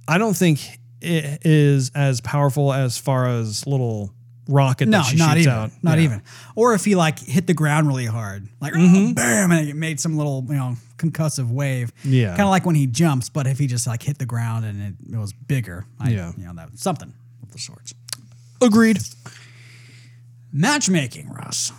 [0.08, 0.60] I don't think
[1.02, 4.14] it is as powerful as far as little
[4.50, 5.54] rocket No, that she not shoots even.
[5.60, 5.72] out.
[5.82, 6.04] Not Yeah.
[6.06, 6.22] even.
[6.56, 10.00] Or if he like hit the ground really hard, like mmm bam, and it made
[10.00, 11.92] some little you know concussive wave.
[12.06, 12.30] Yeah.
[12.30, 14.82] Kind of like when he jumps, but if he just like hit the ground and
[14.82, 15.86] it, it was bigger.
[16.00, 16.32] I, Yeah.
[16.38, 17.14] You know that something
[17.44, 17.94] of the sorts.
[18.62, 19.00] Agreed.
[20.52, 21.72] Matchmaking, Russ.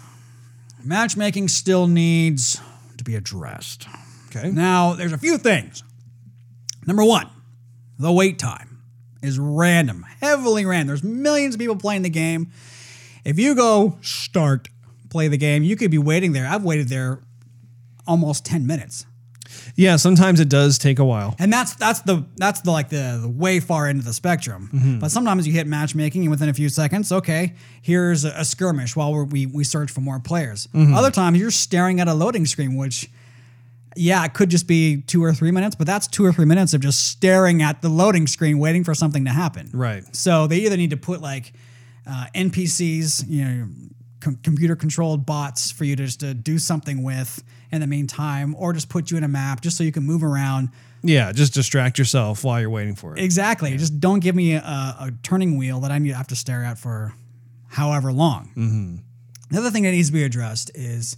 [0.84, 2.60] Matchmaking still needs
[2.96, 3.88] to be addressed.
[4.28, 4.50] Okay.
[4.50, 5.82] Now, there's a few things.
[6.86, 7.28] Number one,
[7.98, 8.82] the wait time
[9.22, 10.88] is random, heavily random.
[10.88, 12.50] There's millions of people playing the game.
[13.24, 14.68] If you go start,
[15.10, 16.46] play the game, you could be waiting there.
[16.46, 17.20] I've waited there
[18.06, 19.06] almost 10 minutes.
[19.76, 21.34] Yeah, sometimes it does take a while.
[21.38, 24.98] And that's that's the that's the like the, the way far end of the spectrum.
[25.00, 28.96] But sometimes you hit matchmaking and within a few seconds, okay, here's a, a skirmish
[28.96, 30.68] while we're, we we search for more players.
[30.74, 33.08] Other times you're staring at a loading screen, which
[33.96, 36.72] yeah, it could just be two or three minutes, but that's two or three minutes
[36.72, 39.70] of just staring at the loading screen, waiting for something to happen.
[39.72, 40.04] Right.
[40.14, 41.52] So they either need to put like
[42.08, 43.68] uh, NPCs, you know,
[44.20, 48.54] com- computer controlled bots for you to just to do something with in the meantime,
[48.58, 50.70] or just put you in a map just so you can move around.
[51.02, 53.22] Yeah, just distract yourself while you're waiting for it.
[53.22, 53.76] Exactly.
[53.76, 56.64] Just don't give me a, a turning wheel that I need to have to stare
[56.64, 57.14] at for
[57.68, 58.50] however long.
[58.56, 58.96] Mm-hmm.
[59.50, 61.16] The other thing that needs to be addressed is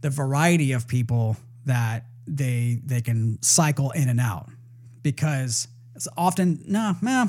[0.00, 4.48] the variety of people that they they can cycle in and out
[5.02, 7.26] because it's often no nah,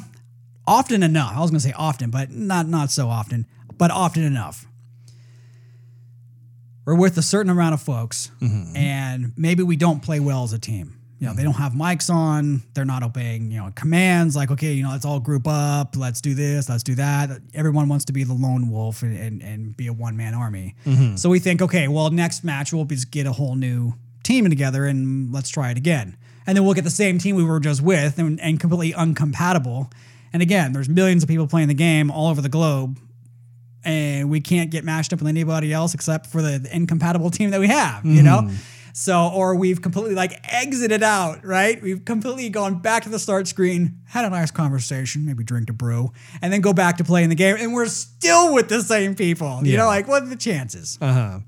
[0.66, 1.34] often enough.
[1.36, 3.46] I was going to say often, but not not so often,
[3.78, 4.66] but often enough.
[6.88, 8.74] We're with a certain amount of folks, mm-hmm.
[8.74, 10.98] and maybe we don't play well as a team.
[11.20, 12.64] You know, they don't have mics on.
[12.76, 15.98] They're not obeying, you know, commands like, okay, you know, let's all group up.
[15.98, 16.70] Let's do this.
[16.70, 17.42] Let's do that.
[17.54, 20.76] Everyone wants to be the lone wolf and, and, and be a one man army.
[20.86, 21.18] Mm-hmm.
[21.18, 23.92] So we think, okay, well, next match we'll just get a whole new
[24.24, 26.16] team together and let's try it again.
[26.46, 29.92] And then we'll get the same team we were just with and, and completely uncompatible.
[30.32, 32.98] And again, there's millions of people playing the game all over the globe
[33.88, 37.52] and we can't get matched up with anybody else except for the, the incompatible team
[37.52, 38.42] that we have, you know?
[38.94, 41.80] So, or we've completely like exited out, right?
[41.82, 45.74] We've completely gone back to the start screen, had a nice conversation, maybe drink a
[45.74, 46.12] brew,
[46.42, 49.62] and then go back to playing the game, and we're still with the same people.
[49.64, 50.98] You know, like what are the chances?
[51.00, 51.40] Uh-huh.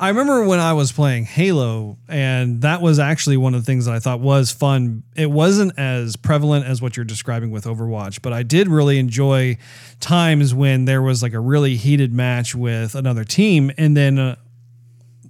[0.00, 3.84] I remember when I was playing Halo, and that was actually one of the things
[3.84, 5.02] that I thought was fun.
[5.14, 9.58] It wasn't as prevalent as what you're describing with Overwatch, but I did really enjoy
[10.00, 14.36] times when there was like a really heated match with another team, and then uh,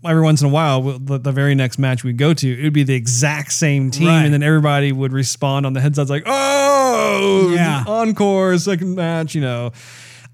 [0.04, 2.72] every once in a while, the, the very next match we go to, it would
[2.72, 4.24] be the exact same team, Right.
[4.24, 7.82] and then everybody would respond on the headsets like, "Oh, Yeah.
[7.88, 9.72] encore, second match," you know.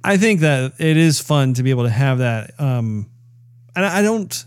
[0.04, 2.50] I think that it is fun to be able to have that.
[2.60, 3.06] Um,
[3.76, 4.44] and I don't,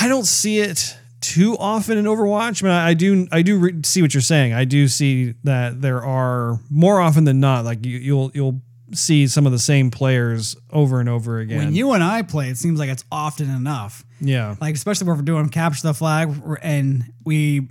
[0.00, 2.62] I don't see it too often in Overwatch.
[2.62, 4.52] I mean, I, I do, I do re- see what you're saying.
[4.54, 8.60] I do see that there are more often than not, like you, you'll, you'll
[8.94, 11.58] see some of the same players over and over again.
[11.58, 14.04] When you and I play, it seems like it's often enough.
[14.20, 14.54] yeah.
[14.60, 16.32] Like especially when we're doing capture the flag
[16.62, 17.68] and we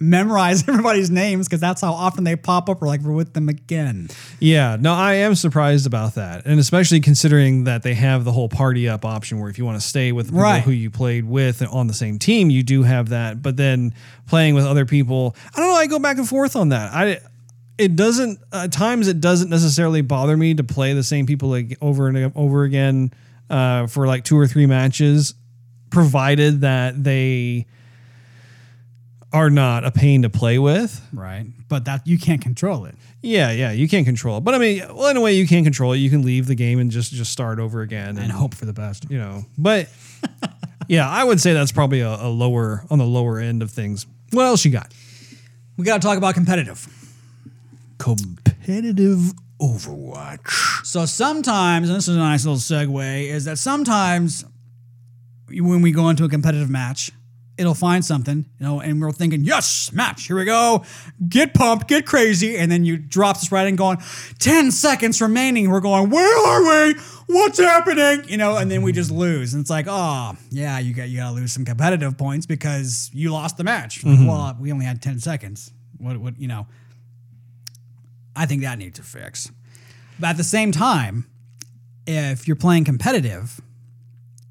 [0.00, 2.80] memorize everybody's names because that's how often they pop up.
[2.80, 4.08] We're like we're with them again.
[4.40, 8.48] Yeah, no, I am surprised about that, and especially considering that they have the whole
[8.48, 10.62] party up option, where if you want to stay with the people Right.
[10.62, 13.42] who you played with on the same team, you do have that.
[13.42, 13.94] But then
[14.26, 15.74] playing with other people, I don't know.
[15.76, 16.92] I go back and forth on that.
[16.92, 17.18] I
[17.78, 21.76] it doesn't at times it doesn't necessarily bother me to play the same people like
[21.82, 23.12] over and over again
[23.50, 25.34] uh, for like two or three matches,
[25.90, 27.66] provided that they
[29.36, 31.00] are not a pain to play with.
[31.12, 31.46] Right.
[31.68, 32.94] But that you can't control it.
[33.22, 34.44] Yeah, yeah, you can't control it.
[34.44, 35.98] But I mean, well, in a way, you can control it.
[35.98, 38.72] You can leave the game and just just start over again And hope for the
[38.72, 39.10] best.
[39.10, 39.44] you know.
[39.58, 39.88] But
[40.88, 44.06] yeah, I would say that's probably a, a lower on the lower end of things.
[44.32, 44.92] What else you got?
[45.76, 46.86] We gotta talk about competitive.
[47.98, 50.84] Competitive Overwatch.
[50.86, 54.44] So sometimes, and this is a nice little segue, is that sometimes
[55.48, 57.10] when we go into a competitive match,
[57.58, 60.84] it'll find something, you know, and we're thinking, yes, match, here we go.
[61.28, 62.56] Get pumped, get crazy.
[62.56, 63.98] And then you drop this right in going,
[64.38, 65.70] 10 seconds remaining.
[65.70, 67.00] We're going, where are we?
[67.26, 68.28] What's happening?
[68.28, 69.54] You know, and then we just lose.
[69.54, 73.32] And it's like, oh, yeah, you got you gotta lose some competitive points because you
[73.32, 74.04] lost the match.
[74.04, 74.26] Like, mm-hmm.
[74.26, 75.72] well, we only had 10 seconds.
[75.98, 76.66] What what you know?
[78.36, 79.50] I think that needs a fix.
[80.20, 81.26] But at the same time,
[82.06, 83.60] if you're playing competitive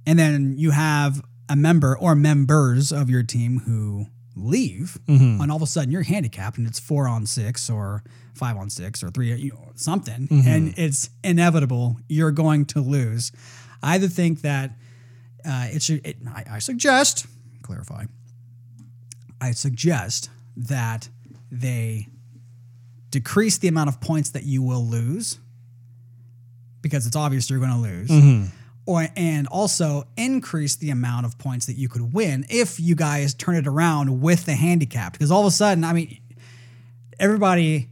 [0.05, 5.41] and then you have a member or members of your team who leave, mm-hmm.
[5.41, 8.69] and all of a sudden you're handicapped and it's four on six or five on
[8.69, 10.47] six or three, you know, something, mm-hmm.
[10.47, 13.31] and it's inevitable you're going to lose.
[13.81, 14.71] I either think that
[15.45, 17.27] uh, it should, it, I, I suggest,
[17.61, 18.05] clarify,
[19.39, 21.07] I suggest that
[21.51, 22.07] they
[23.09, 25.39] decrease the amount of points that you will lose
[26.81, 28.09] because it's obvious you're going to lose.
[28.09, 28.45] Mm-hmm.
[28.87, 33.33] Or and also increase the amount of points that you could win if you guys
[33.33, 35.13] turn it around with the handicap.
[35.13, 36.19] Because all of a sudden, I mean,
[37.19, 37.89] everybody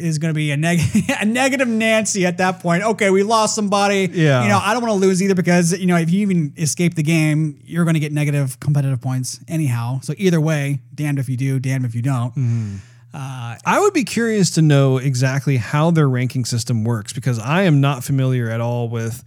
[0.00, 0.80] is going to be a, neg-
[1.20, 2.82] a negative Nancy at that point.
[2.82, 4.08] Okay, we lost somebody.
[4.12, 4.42] Yeah.
[4.42, 6.94] You know, I don't want to lose either because, you know, if you even escape
[6.94, 10.00] the game, you're going to get negative competitive points anyhow.
[10.02, 12.30] So either way, damned if you do, damned if you don't.
[12.30, 12.76] Mm-hmm.
[13.12, 17.62] Uh, I would be curious to know exactly how their ranking system works because I
[17.62, 19.24] am not familiar at all with.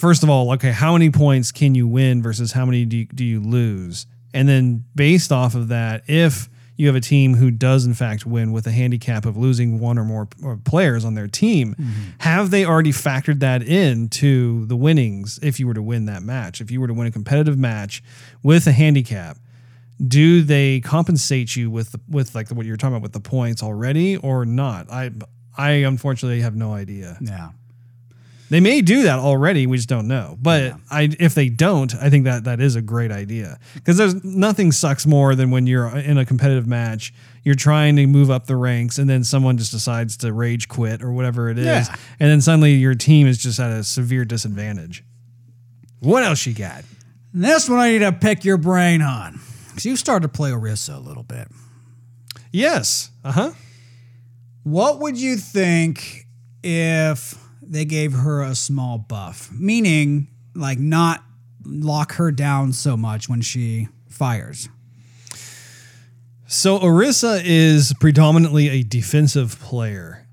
[0.00, 3.04] First of all, okay, how many points can you win versus how many do you,
[3.04, 4.06] do you lose?
[4.32, 8.24] And then based off of that, if you have a team who does in fact
[8.24, 10.26] win with a handicap of losing one or more
[10.64, 11.92] players on their team, mm-hmm.
[12.20, 16.22] have they already factored that in to the winnings if you were to win that
[16.22, 16.62] match?
[16.62, 18.02] If you were to win a competitive match
[18.42, 19.36] with a handicap,
[20.02, 24.16] do they compensate you with with like what you're talking about with the points already
[24.16, 24.90] or not?
[24.90, 25.10] I
[25.58, 27.18] I unfortunately have no idea.
[27.20, 27.50] Yeah.
[28.50, 30.36] They may do that already, we just don't know.
[30.42, 34.22] But I if they don't, I think that that is a great idea because there's
[34.24, 38.46] nothing sucks more than when you're in a competitive match, you're trying to move up
[38.46, 41.96] the ranks and then someone just decides to rage quit or whatever it is, Yeah.
[42.18, 45.04] and then suddenly your team is just at a severe disadvantage.
[46.00, 46.84] What else you got?
[47.32, 49.38] This one I need to pick your brain on.
[49.68, 51.46] Because you started to play Orisa a little bit.
[52.50, 53.10] Yes.
[53.24, 53.52] Uh-huh.
[54.64, 56.26] What would you think
[56.64, 57.38] if
[57.70, 59.50] they gave her a small buff?
[59.52, 61.24] Meaning, like, not
[61.64, 64.68] lock her down so much when she fires.
[66.46, 70.26] So Orisa is predominantly a defensive player.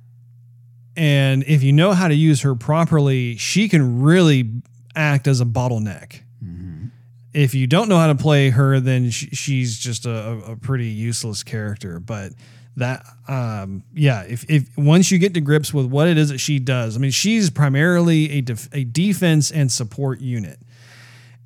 [0.96, 4.50] And if you know how to use her properly, she can really
[4.96, 6.22] act as a bottleneck.
[6.44, 6.88] Mm-hmm.
[7.34, 11.44] If you don't know how to play her, then she's just a, a pretty useless
[11.44, 12.00] character.
[12.00, 12.32] But
[12.78, 16.40] that, um, yeah, if, if once you get to grips with what it is that
[16.40, 20.60] she does, I mean, she's primarily a, def- a defense and support unit.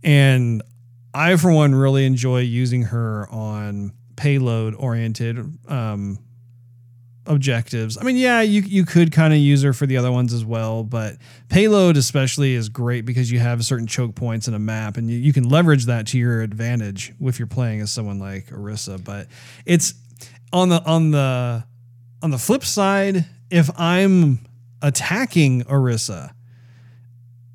[0.04, 0.62] And
[1.14, 6.20] I, for one, really enjoy using her on payload oriented um,
[7.26, 7.98] objectives.
[7.98, 10.44] I mean, yeah, you you could kind of use her for the other ones as
[10.44, 11.18] well, but
[11.50, 15.18] payload especially is great because you have certain choke points in a map, and you,
[15.18, 19.04] you can leverage that to your advantage if you're playing as someone like Orisa.
[19.04, 19.28] But
[19.66, 19.94] it's
[20.54, 21.64] on the on the
[22.22, 24.40] on the flip side, if I'm
[24.82, 26.32] attacking Orisa,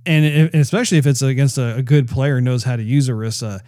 [0.05, 2.83] and if, and especially if it's against a, a good player who knows how to
[2.83, 3.61] use Orisa,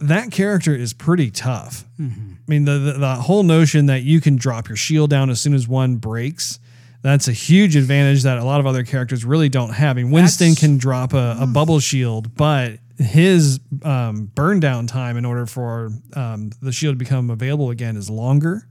[0.00, 1.84] that character is pretty tough.
[2.00, 2.32] Mm-hmm.
[2.32, 5.40] I mean, the, the the whole notion that you can drop your shield down as
[5.40, 6.60] soon as one breaks.
[7.00, 9.96] That's a huge advantage that a lot of other characters really don't have.
[9.96, 11.52] I mean, Winston That's- can drop a, a mm.
[11.52, 16.98] bubble shield, but his um, burn down time in order for um, the shield to
[16.98, 18.66] become available again is longer.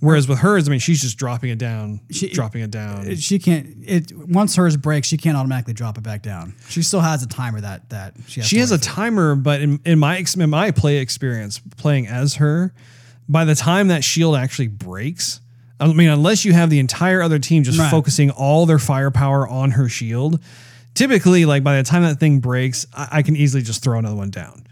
[0.00, 3.16] Whereas with hers, I mean, she's just dropping it down, She- dropping it down.
[3.16, 3.66] She can't.
[3.82, 6.54] It once hers breaks, she can't automatically drop it back down.
[6.68, 8.48] She still has a timer that that she has.
[8.48, 8.84] she has a for.
[8.84, 12.74] timer, but in, in my in my play experience playing as her,
[13.26, 15.40] by the time that shield actually breaks,
[15.80, 17.90] I mean, unless you have the entire other team just Right.
[17.90, 20.40] focusing all their firepower on her shield,
[20.96, 24.16] typically, like by the time that thing breaks, I, I can easily just throw another
[24.16, 24.66] one down.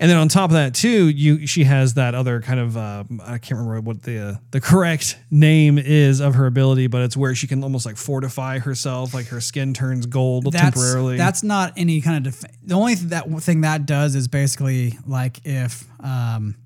[0.00, 3.04] And then on top of that too, you she has that other kind of uh,
[3.24, 7.16] I can't remember what the uh, the correct name is of her ability, but it's
[7.16, 11.18] where she can almost like fortify herself, like her skin turns gold That's temporarily.
[11.18, 12.32] that's not any kind of.
[12.32, 16.56] Def- the only th- that thing that does is basically like if um,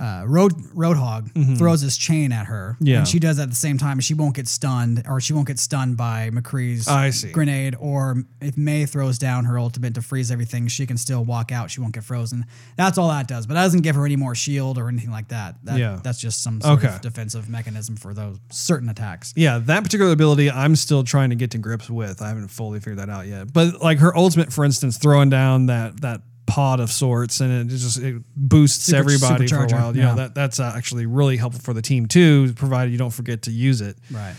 [0.00, 2.86] uh, Road Roadhog throws his chain at her, Mm-hmm.
[2.86, 2.98] Yeah.
[2.98, 5.46] and she does that at the same time, she won't get stunned, or she won't
[5.46, 6.86] get stunned by McCree's
[7.32, 11.52] grenade, or if Mei throws down her ultimate to freeze everything, she can still walk
[11.52, 11.70] out.
[11.70, 12.46] She won't get frozen.
[12.76, 15.28] That's all that does, but that doesn't give her any more shield or anything like
[15.28, 15.56] that.
[15.64, 16.00] that Yeah.
[16.02, 16.94] that's just some sort Okay.
[16.94, 19.32] of defensive mechanism for those certain attacks.
[19.36, 22.22] Yeah, that particular ability I'm still trying to get to grips with.
[22.22, 23.52] I haven't fully figured that out yet.
[23.52, 27.72] But like her ultimate, for instance, throwing down that that pod of sorts and it
[27.74, 29.94] just it boosts Super- everybody for a while.
[29.94, 30.14] You know, yeah.
[30.16, 33.50] that that's uh, actually really helpful for the team too, provided you don't forget to
[33.50, 33.96] use it.
[34.10, 34.34] Right.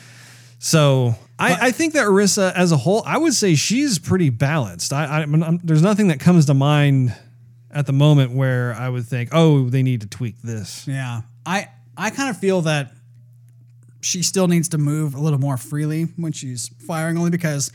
[0.59, 4.93] So I, I think that Orisa as a whole, I would say she's pretty balanced.
[4.93, 7.15] I, I I'm- there's nothing that comes to mind
[7.71, 10.87] at the moment where I would think, oh, they need to tweak this.
[10.87, 11.21] Yeah.
[11.45, 12.91] I I kind of feel that
[14.01, 17.71] she still needs to move a little more freely when she's firing only because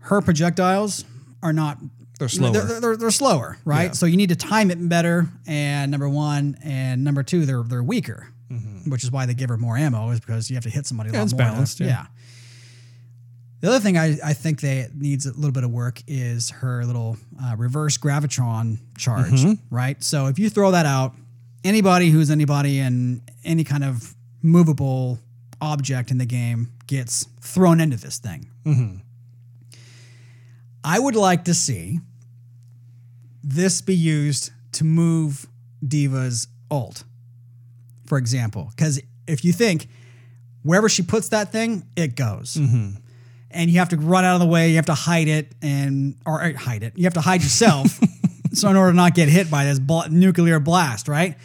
[0.00, 1.04] her projectiles
[1.42, 1.78] are not
[2.22, 2.52] They're slower.
[2.52, 3.84] They're, they're, they're slower, right?
[3.86, 3.90] Yeah.
[3.92, 5.28] So you need to time it better.
[5.46, 8.28] And number one, and number two, they're they're weaker,
[8.86, 11.10] which is why they give her more ammo, is because you have to hit somebody
[11.10, 11.16] a Mm-hmm.
[11.16, 11.38] Yeah, lot it's more.
[11.46, 12.06] to- balanced, yeah.
[13.60, 16.84] The other thing I, I think they needs a little bit of work is her
[16.84, 19.74] little uh, reverse gravitron charge, Mm-hmm.
[19.74, 20.02] right?
[20.02, 21.14] So if you throw that out,
[21.62, 25.20] anybody who's anybody in any kind of movable
[25.60, 28.50] object in the game gets thrown into this thing.
[28.66, 28.96] Mm-hmm.
[30.84, 32.00] I would like to see
[33.42, 35.46] this be used to move
[35.86, 37.04] D.Va's ult,
[38.06, 38.70] for example.
[38.74, 39.88] Because if you think
[40.62, 42.56] wherever she puts that thing, it goes.
[42.56, 46.16] And you have to run out of the way, you have to hide it, and
[46.24, 46.94] or uh, hide it.
[46.96, 48.00] You have to hide yourself,
[48.52, 51.36] so in order to not get hit by this bl- nuclear blast, right?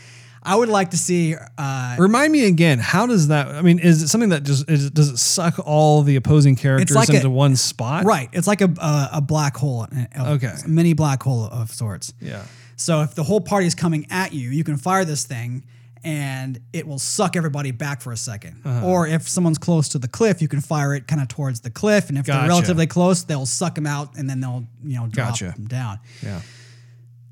[0.47, 1.35] I would like to see.
[1.57, 3.47] Uh, Remind me again, how does that?
[3.49, 6.95] I mean, is it something that just is, does it suck all the opposing characters
[6.95, 8.05] like a- into one spot?
[8.05, 9.85] right, it's like a a, a black hole,
[10.15, 10.53] a, Okay.
[10.65, 12.13] a mini black hole of sorts.
[12.21, 12.43] Yeah.
[12.75, 15.65] So if the whole party is coming at you, you can fire this thing
[16.03, 18.85] and it will suck everybody back for a 2nd Uh-huh.
[18.87, 21.71] Or if someone's close to the cliff, you can fire it kind of towards the
[21.71, 22.39] cliff, and if Gotcha.
[22.39, 25.53] they're relatively close, they'll suck them out and then they'll you know drop Gotcha.
[25.57, 25.99] them down.
[26.23, 26.41] Yeah.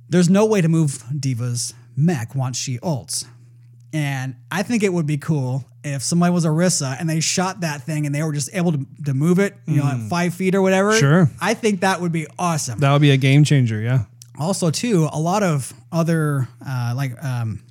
[0.09, 3.25] There's no way to move D.Va's mech once she ults.
[3.93, 7.83] And I think it would be cool if somebody was Orisa and they shot that
[7.83, 10.53] thing and they were just able to, to move it, you know, at five feet
[10.55, 10.91] or whatever.
[10.91, 10.99] Mm.
[10.99, 11.29] Sure.
[11.39, 13.79] I think that would be awesome That would be a game changer.
[13.79, 14.05] Yeah.
[14.39, 17.63] also too a lot of other uh, like um,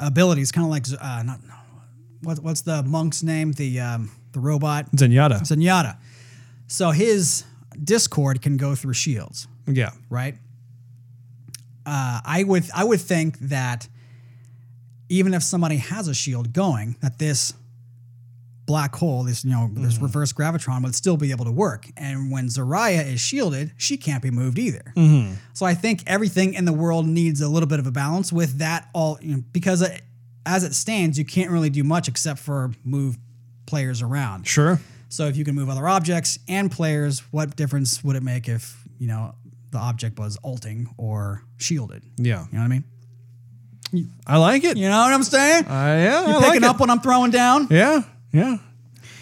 [0.00, 1.40] abilities kind of like uh, not
[2.22, 5.40] what, what's the monk's name the um, the robot Zenyatta.
[5.42, 5.96] Zenyatta
[6.66, 7.44] so his
[7.82, 9.90] discord can go through shields Yeah.
[10.10, 10.36] right
[11.86, 13.88] uh, I would I would think that
[15.08, 17.52] even if somebody has a shield going that this
[18.66, 22.32] black hole this you know this reverse gravitron would still be able to work and
[22.32, 24.84] when Zarya is shielded she can't be moved either
[25.52, 28.58] so I think everything in the world needs a little bit of a balance with
[28.58, 30.00] that all you know, because it,
[30.46, 33.16] as it stands, you can't really do much except for move
[33.66, 34.46] players around.
[34.46, 34.80] Sure.
[35.08, 38.82] So if you can move other objects and players, what difference would it make if
[38.98, 39.34] you know
[39.74, 42.02] the object was alting or shielded?
[42.16, 42.46] Yeah.
[42.50, 42.84] You know what I mean?
[44.26, 44.76] I like it.
[44.76, 45.66] You know what I'm saying?
[45.66, 46.26] Uh, yeah.
[46.26, 46.66] You're I like picking it.
[46.66, 47.68] up what I'm throwing down.
[47.70, 48.02] Yeah.
[48.32, 48.56] Yeah.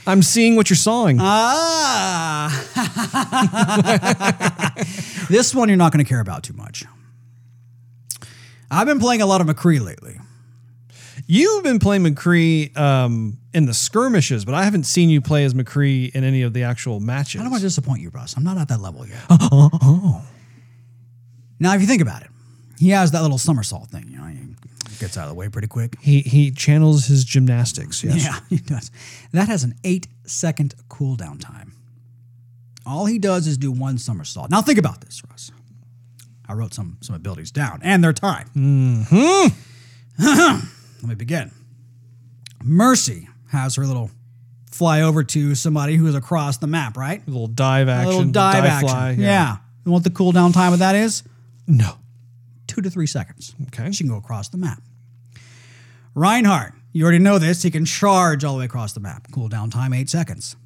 [0.06, 1.18] I'm seeing what you're sawing.
[1.20, 2.48] Ah.
[5.28, 6.84] this one you're not going to care about too much.
[8.70, 10.18] I've been playing a lot of McCree lately.
[11.26, 15.54] You've been playing McCree um, in the skirmishes, but I haven't seen you play as
[15.54, 17.40] McCree in any of the actual matches.
[17.40, 18.36] I don't want to disappoint you, Russ.
[18.36, 19.20] I'm not at that level yet.
[19.30, 20.24] Oh,
[21.62, 22.28] Now, if you think about it,
[22.76, 24.08] he has that little somersault thing.
[24.08, 24.48] You know, he
[24.98, 25.96] gets out of the way pretty quick.
[26.00, 28.02] He he channels his gymnastics.
[28.02, 28.24] Yes.
[28.24, 28.90] Yeah, he does.
[29.30, 31.74] That has an eight second cooldown time.
[32.84, 34.50] All he does is do one somersault.
[34.50, 35.52] Now, think about this, Russ.
[36.48, 38.50] I wrote some some abilities down and their time.
[38.56, 39.54] Mm-hmm.
[41.02, 41.52] Let me begin.
[42.60, 44.10] Mercy has her little
[44.72, 47.22] fly over to somebody who is across the map, right?
[47.24, 48.06] A little dive action.
[48.12, 48.88] A little dive, action.
[48.88, 49.10] fly.
[49.12, 49.58] yeah.
[49.84, 51.22] You know what the cooldown time of that is?
[51.66, 51.98] No.
[52.66, 53.54] Two to three seconds.
[53.68, 53.90] Okay.
[53.92, 54.82] She can go across the map.
[56.14, 57.62] Reinhardt You already know this.
[57.62, 59.28] He can charge all the way across the map.
[59.28, 60.56] Cooldown time eight seconds.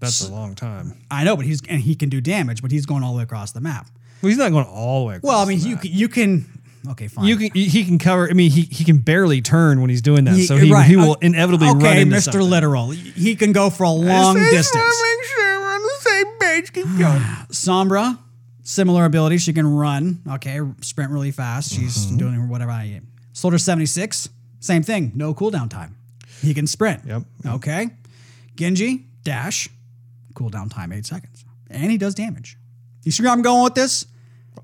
[0.00, 0.96] That's a long time.
[1.10, 3.22] I know, but he's and he can do damage, but he's going all the way
[3.24, 3.88] across the map.
[4.22, 5.20] Well, he's not going all the way.
[5.22, 6.46] Well, I mean, you can, you can.
[6.90, 7.24] Okay, fine.
[7.24, 8.28] You can he can cover.
[8.30, 10.86] I mean, he he can barely turn when he's doing that, He- so he, right.
[10.86, 12.22] he will Uh, inevitably okay, run into Mr.
[12.24, 12.42] something.
[12.42, 12.90] Literal.
[12.90, 15.02] He can go for a long distance.
[15.02, 16.72] Make sure we're on the same page.
[16.72, 17.20] Keep going.
[17.50, 18.18] Sombra,
[18.68, 19.38] similar ability.
[19.38, 20.20] She can run.
[20.28, 21.72] Okay, sprint really fast.
[21.72, 22.16] She's Mm-hmm.
[22.18, 23.08] doing whatever I am.
[23.32, 24.28] Soldier 76,
[24.60, 25.12] same thing.
[25.14, 25.96] No cooldown time.
[26.42, 27.02] He can sprint.
[27.06, 27.22] Yep.
[27.46, 27.88] Okay.
[28.56, 29.68] Genji, dash,
[30.34, 31.44] cooldown time eight seconds.
[31.70, 32.56] And he does damage.
[33.04, 34.04] You see where I'm going with this?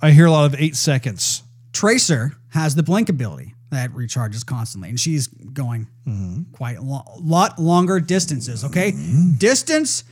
[0.03, 1.43] I hear a lot of eight seconds.
[1.73, 5.87] Tracer has the blink ability that recharges constantly, and she's going
[6.53, 8.65] quite a lo- lot longer distances.
[8.65, 8.93] Okay,
[9.39, 10.05] distance,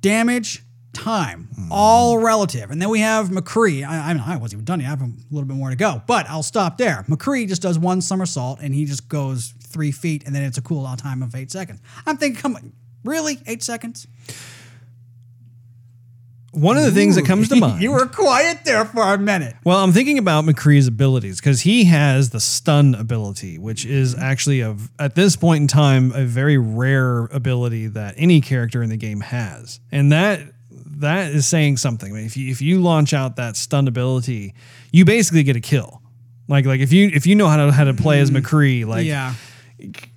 [0.00, 0.62] damage,
[0.94, 1.68] time, hmm.
[1.70, 2.70] all relative.
[2.70, 3.86] And then we have McCree.
[3.86, 4.86] I, I, I wasn't even done yet.
[4.86, 7.04] I have a little bit more to go, but I'll stop there.
[7.08, 10.62] McCree just does one somersault, and he just goes three feet, and then it's a
[10.62, 11.80] cooldown time of eight seconds.
[12.06, 12.72] I'm thinking, come on,
[13.04, 14.06] really, eight seconds?
[16.54, 17.82] One of the things that comes to mind.
[17.82, 19.56] you were quiet there for a minute.
[19.64, 24.60] Well, I'm thinking about McCree's abilities because he has the stun ability, which is actually
[24.60, 28.96] a at this point in time a very rare ability that any character in the
[28.96, 30.53] game has, and that
[30.86, 32.12] that is saying something.
[32.12, 34.54] I mean, if you if you launch out that stun ability,
[34.92, 36.02] you basically get a kill.
[36.48, 38.44] Like like if you if you know how to how to play as mm-hmm.
[38.44, 39.34] McCree, like yeah.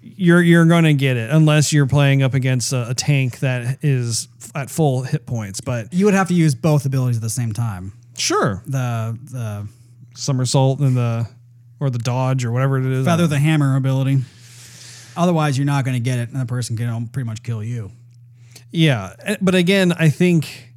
[0.02, 3.80] you're you're going to get it unless you're playing up against a, a tank that
[3.82, 5.62] is at full hit points.
[5.62, 7.94] But You would have to use both abilities at the same time.
[8.18, 9.68] sure, The the
[10.16, 11.28] somersault and the
[11.80, 13.06] or the dodge or whatever it is.
[13.06, 14.24] feather the hammer ability.
[15.16, 17.92] Otherwise, you're not going to get it, and the person can pretty much kill you.
[18.72, 20.74] Yeah, eh, but again, I think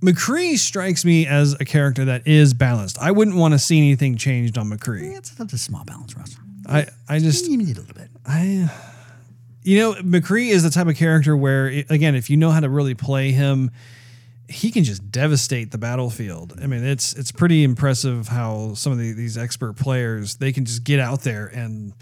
[0.00, 2.98] McCree strikes me as a character that is balanced.
[2.98, 5.16] I wouldn't want to see anything changed on McCree.
[5.16, 6.36] It's that's a small balance, Russ.
[6.66, 8.10] I I just You need a little bit.
[8.26, 8.70] I
[9.62, 12.60] you know McCree is the type of character where it, again, if you know how
[12.60, 13.70] to really play him,
[14.48, 16.58] he can just devastate the battlefield.
[16.62, 20.64] I mean, it's it's pretty impressive how some of the, these expert players they can
[20.64, 21.92] just get out there and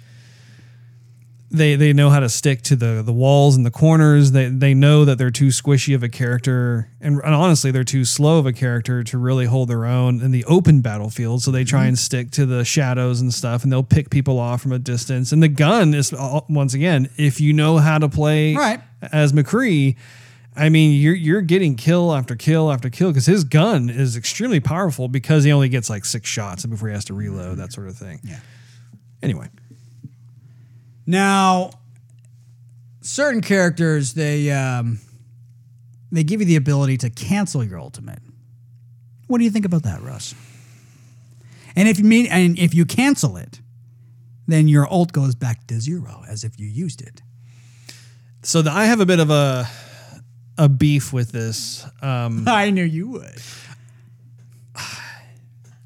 [1.50, 4.32] they they know how to stick to the the walls and the corners.
[4.32, 8.04] They they know that they're too squishy of a character, and, and honestly, they're too
[8.04, 11.42] slow of a character to really hold their own in the open battlefield.
[11.42, 14.62] So they try and stick to the shadows and stuff, and they'll pick people off
[14.62, 15.30] from a distance.
[15.32, 18.80] And the gun is uh, once again, if you know how to play Right.
[19.12, 19.96] as McCree.
[20.58, 24.58] I mean, you're you're getting kill after kill after kill because his gun is extremely
[24.58, 27.88] powerful because he only gets like six shots before he has to reload, that sort
[27.88, 28.20] of thing.
[28.24, 28.40] Yeah.
[29.22, 29.48] Anyway,
[31.06, 31.70] Now,
[33.00, 34.98] certain characters they um,
[36.10, 38.20] they give you the ability to cancel your ultimate.
[39.26, 40.34] What do you think about that, Russ?
[41.74, 43.60] And if you mean and if you cancel it,
[44.46, 47.22] then your ult goes back to zero as if you used it.
[48.42, 49.68] so the, I have a bit of a
[50.58, 51.86] a beef with this.
[52.00, 53.42] Um, I knew you would.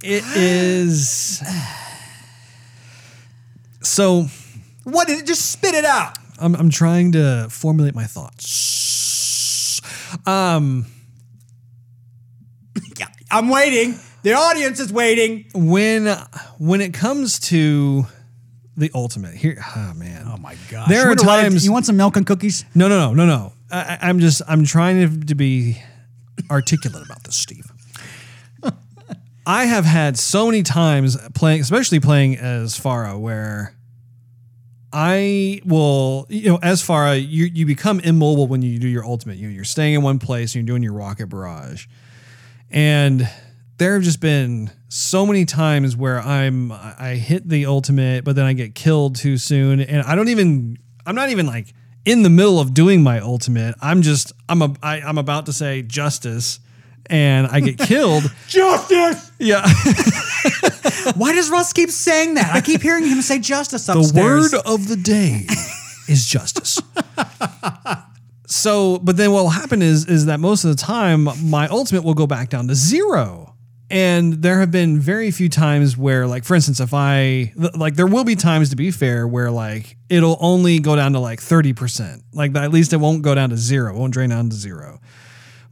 [0.03, 1.43] it is
[3.83, 4.27] so.
[4.85, 5.27] What is it?
[5.27, 6.17] Just spit it out.
[6.39, 9.81] I'm I'm trying to formulate my thoughts.
[10.27, 10.87] Um,
[12.99, 13.99] Yeah, I'm waiting.
[14.23, 15.47] The audience is waiting.
[15.55, 16.07] when
[16.59, 18.07] when it comes to
[18.77, 20.89] the ultimate here, oh man, Oh my gosh.
[20.89, 22.65] There are You wanna write- times- You want some milk and cookies?
[22.75, 23.53] No, no, no, no, no.
[23.71, 25.83] I, I- I'm just I'm trying to, to be
[26.51, 27.67] articulate about this, Steve.
[29.47, 33.75] I have had so many times playing, especially playing as Pharah, where
[34.93, 39.39] I will, you know, as Pharah, you you become immobile when you do your ultimate.
[39.39, 41.87] You you're staying in one place and you're doing your rocket barrage,
[42.71, 43.29] and
[43.79, 48.45] there have just been so many times where I'm I hit the ultimate, but then
[48.45, 50.77] I get killed too soon, and I don't even
[51.07, 51.73] I'm not even like
[52.05, 53.77] in the middle of doing my ultimate.
[53.81, 56.59] I'm just I'm a I, I'm about to say justice,
[57.11, 58.33] and I get killed.
[58.49, 59.33] Justice.
[59.39, 59.67] yeah,
[61.17, 62.55] Why does Russ keep saying that?
[62.55, 65.47] I keep hearing him say justice the word of the day
[66.09, 66.81] is justice.
[68.47, 72.05] so, but then what will happen is is that most of the time my ultimate
[72.05, 73.55] will go back down to zero.
[73.93, 78.07] And there have been very few times where, like, for instance, if I, like, there
[78.07, 82.23] will be times to be fair where, like, it'll only go down to like 30%.
[82.33, 85.01] Like, at least it won't go down to zero, it won't drain down to zero.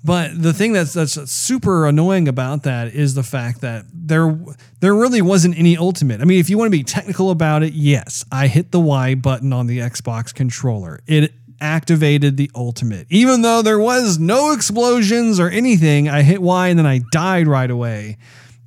[0.04, 4.38] But the thing that's that's super annoying about that is the fact that there
[4.80, 6.20] there really wasn't any ultimate.
[6.20, 9.16] I mean, if you want to be technical about it, yes, I hit the Y
[9.16, 11.00] button on the Xbox controller.
[11.06, 13.08] It activated the ultimate.
[13.10, 17.48] Even though there was no explosions or anything, I hit Y and then I died
[17.48, 18.18] right away.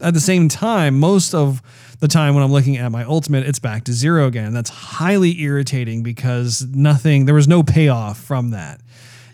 [0.02, 1.62] at the same time, most of
[2.00, 4.54] the time when I'm looking at my ultimate, it's back to zero again.
[4.54, 8.82] That's highly irritating because nothing, there was no payoff from that.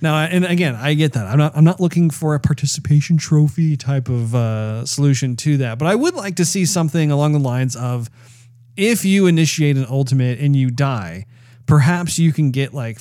[0.01, 1.25] Now, and again, I get that.
[1.27, 1.55] I'm not.
[1.55, 5.95] I'm not looking for a participation trophy type of uh, solution to that, but I
[5.95, 8.09] would like to see something along the lines of,
[8.75, 11.25] if you initiate an ultimate and you die,
[11.65, 12.99] perhaps you can get like,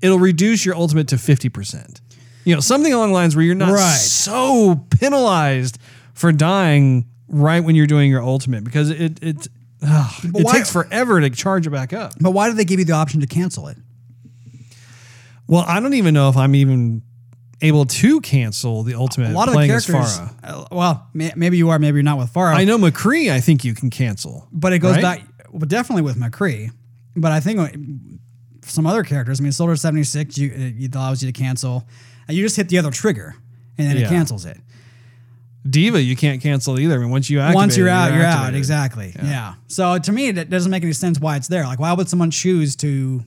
[0.00, 2.00] it'll reduce your ultimate to fifty percent.
[2.44, 3.92] You know, something along the lines where you're not Right.
[3.98, 5.78] so penalized
[6.14, 9.48] for dying right when you're doing your ultimate because it it
[9.82, 12.14] it why- takes forever to charge it back up.
[12.18, 13.76] But why do they give you the option to cancel it?
[15.48, 17.02] Well, I don't even know if I'm even
[17.60, 20.18] able to cancel the ultimate A lot of the playing as characters.
[20.20, 20.34] Pharah.
[20.44, 22.54] uh, well, may, maybe you are, maybe you're not with Pharah.
[22.54, 23.32] I know McCree.
[23.32, 25.02] I think you can cancel, but it goes right?
[25.02, 25.22] back.
[25.50, 26.70] Well, definitely with McCree.
[27.16, 27.68] But I think uh,
[28.64, 29.40] some other characters.
[29.40, 30.38] I mean, Soldier seventy six.
[30.38, 31.88] You it allows you to cancel,
[32.28, 33.34] and you just hit the other trigger,
[33.76, 34.06] and then Yeah.
[34.06, 34.58] it cancels it.
[35.68, 36.94] D.Va, you can't cancel either.
[36.94, 38.34] I mean, once you activate, Once you're out, you're out.
[38.34, 38.58] activated.
[38.58, 39.12] Exactly.
[39.16, 39.54] Yeah.
[39.66, 41.64] So to me, it doesn't make any sense why it's there.
[41.64, 43.24] Like, why would someone choose to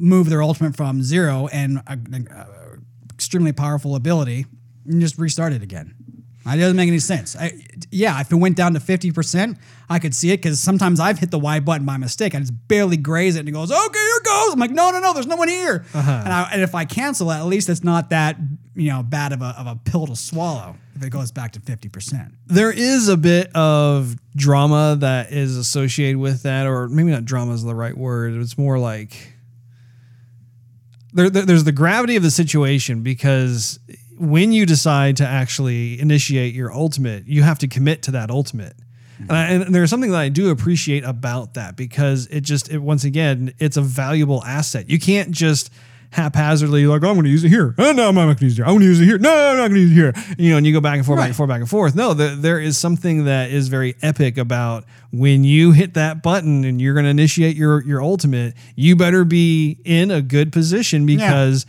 [0.00, 1.98] move their ultimate from zero and a,
[2.30, 2.78] a-
[3.12, 4.46] extremely powerful ability
[4.86, 5.94] and just restart it again?
[6.46, 7.36] It doesn't make any sense.
[7.36, 7.52] I,
[7.90, 9.56] yeah, if it went down to fifty percent,
[9.88, 12.34] I could see it because sometimes I've hit the Y button by mistake.
[12.34, 14.90] I just barely graze it, and it goes, "Okay, here it goes." I'm like, "No,
[14.90, 16.20] no, no, there's no one here." Uh-huh.
[16.22, 18.36] And, I, and if I cancel it, at least it's not that
[18.74, 21.60] you know bad of a, of a pill to swallow if it goes back to
[21.60, 22.34] fifty percent.
[22.46, 27.54] There is a bit of drama that is associated with that, or maybe not drama
[27.54, 28.34] is the right word.
[28.34, 29.33] It's more like
[31.14, 33.78] there, there- there's the gravity of the situation because
[34.18, 38.74] when you decide to actually initiate your ultimate, you have to commit to that ultimate.
[39.18, 42.78] And, I, and there's something that I do appreciate about that because it just, it,
[42.78, 44.90] once again, it's a valuable asset.
[44.90, 45.70] You can't just
[46.14, 47.74] haphazardly like, oh, I'm going to use it here.
[47.76, 48.64] Oh, no, I'm not going to use it here.
[48.64, 49.18] I'm going to use it here.
[49.18, 50.36] No, I'm not going to use it here.
[50.38, 51.94] You know, and you go back and forth, back and forth, back and forth.
[51.94, 56.64] No, there, there is something that is very epic about when you hit that button
[56.64, 58.54] and you're going to initiate your your ultimate.
[58.76, 61.66] You better be in a good position because.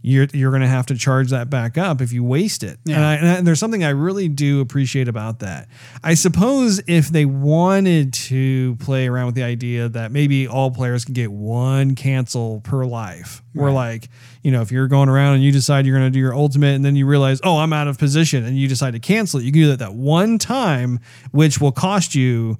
[0.00, 2.78] You're, you're going to have to charge that back up if you waste it.
[2.86, 5.68] And, I, and, I- and there's something I really do appreciate about that.
[6.04, 11.04] I suppose if they wanted to play around with the idea that maybe all players
[11.04, 14.08] can get one cancel per life, where like,
[14.44, 16.76] you know, if you're going around and you decide you're going to do your ultimate
[16.76, 19.44] and then you realize, oh, I'm out of position and you decide to cancel it,
[19.44, 21.00] you can do that that one time,
[21.32, 22.56] which will cost you,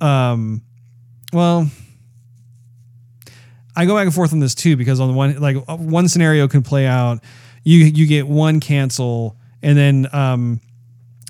[0.00, 0.62] um,
[1.32, 1.68] well,
[3.76, 6.08] I go back and forth on this too because on the one like uh, one
[6.08, 7.22] scenario can play out,
[7.62, 10.60] you you get one cancel and then um,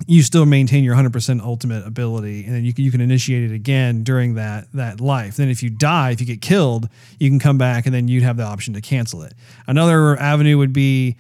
[0.07, 3.55] you still maintain your 100% ultimate ability and then you can, you can initiate it
[3.55, 5.37] again during that that life.
[5.37, 6.89] Then if you die, if you get killed,
[7.19, 9.33] you can come back and then you'd have the option to cancel it.
[9.67, 11.17] Another avenue would be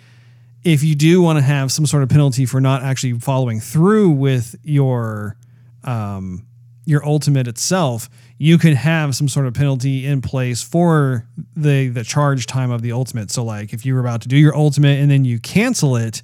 [0.63, 4.11] if you do want to have some sort of penalty for not actually following through
[4.11, 5.37] with your
[5.85, 6.47] um,
[6.85, 8.09] your ultimate itself,
[8.39, 12.83] you could have some sort of penalty in place for the the charge time of
[12.83, 13.31] the ultimate.
[13.31, 16.23] So like if you were about to do your ultimate and then you cancel it,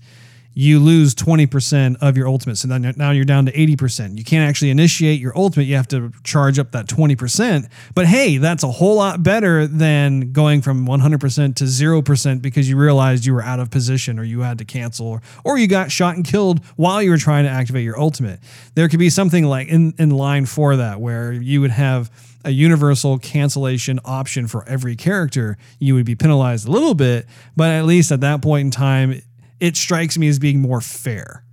[0.55, 2.57] you lose 20% of your ultimate.
[2.57, 4.19] So then now you're down to 80%.
[4.19, 5.65] You can't actually initiate your ultimate.
[5.65, 7.71] You have to charge up that 20%.
[7.95, 12.77] But hey, that's a whole lot better than going from 100% to 0% because you
[12.77, 15.91] realized you were out of position or you had to cancel or, or you got
[15.91, 18.41] shot and killed while you were trying to activate your ultimate.
[18.75, 22.11] There could be something like in, in line for that where you would have
[22.45, 25.57] a universal cancellation option for every character.
[25.79, 27.27] You would be penalized a little bit,
[27.57, 29.23] but at least at that point in time,
[29.63, 31.45] it strikes me as being more fair.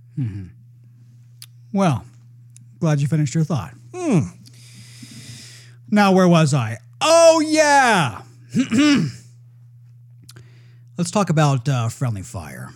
[1.72, 2.04] Well,
[2.80, 3.72] glad you finished your thought.
[5.88, 6.78] Now, where was I?
[7.00, 8.22] Oh, yeah.
[10.98, 12.70] Let's talk about uh, friendly fire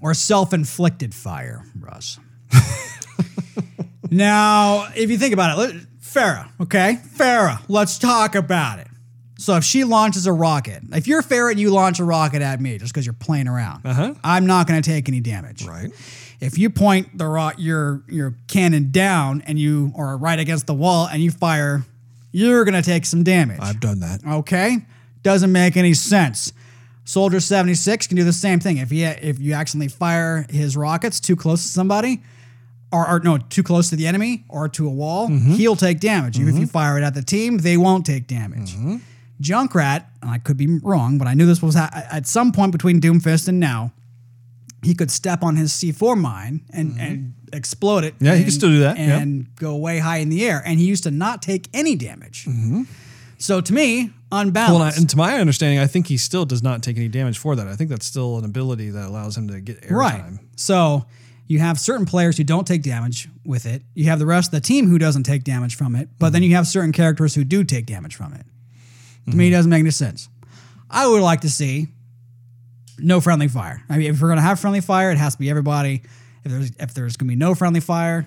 [0.00, 2.18] or self inflicted fire, Russ.
[4.10, 7.00] now, if you think about it, let, Pharah, okay?
[7.16, 8.88] Pharah, let's talk about it.
[9.44, 12.62] So if she launches a rocket, if you're Pharah and you launch a rocket at
[12.62, 14.14] me just because you're playing around, Uh-huh.
[14.24, 15.66] I'm not going to take any damage.
[15.66, 15.90] Right.
[16.40, 20.72] If you point the rock your your cannon down and you or right against the
[20.72, 21.84] wall and you fire,
[22.32, 23.60] you're gonna take some damage.
[23.62, 24.20] I've done that.
[24.26, 24.78] okay,
[25.22, 26.52] doesn't make any sense.
[27.04, 28.78] Soldier 76 can do the same thing.
[28.78, 32.22] If he if you accidentally fire his rockets too close to somebody,
[32.92, 35.52] or, or no, too close to the enemy or to a wall, mm-hmm.
[35.52, 36.38] he'll take damage.
[36.38, 36.72] Even If you mm-hmm.
[36.72, 38.74] fire it at the team, they won't take damage.
[38.74, 38.96] Mm-hmm.
[39.40, 42.72] Junkrat, and I could be wrong, but I knew this was ha- at some point
[42.72, 43.92] between Doomfist and now.
[44.82, 47.00] He could step on his C4 mine and, mm-hmm.
[47.00, 48.14] and explode it.
[48.20, 48.98] Yeah, he and- can still do that.
[48.98, 50.62] And go way high in the air.
[50.64, 52.44] And he used to not take any damage.
[52.44, 52.82] Mm-hmm.
[53.38, 54.96] So to me, unbalanced.
[54.96, 57.56] Well, and to my understanding, I think he still does not take any damage for
[57.56, 57.66] that.
[57.66, 59.90] I think that's still an ability that allows him to get airtime.
[59.90, 60.22] Right.
[60.56, 61.06] So
[61.46, 63.82] You have certain players who don't take damage with it.
[63.94, 66.08] You have the rest of the team who doesn't take damage from it.
[66.18, 66.32] But mm-hmm.
[66.32, 68.46] then you have certain characters who do take damage from it.
[69.30, 70.28] To me, it doesn't make any sense.
[70.90, 71.88] I would like to see
[72.98, 73.82] no friendly fire.
[73.88, 76.02] I mean, if we're gonna have friendly fire, it has to be everybody.
[76.44, 78.26] If there's if there's gonna be no friendly fire,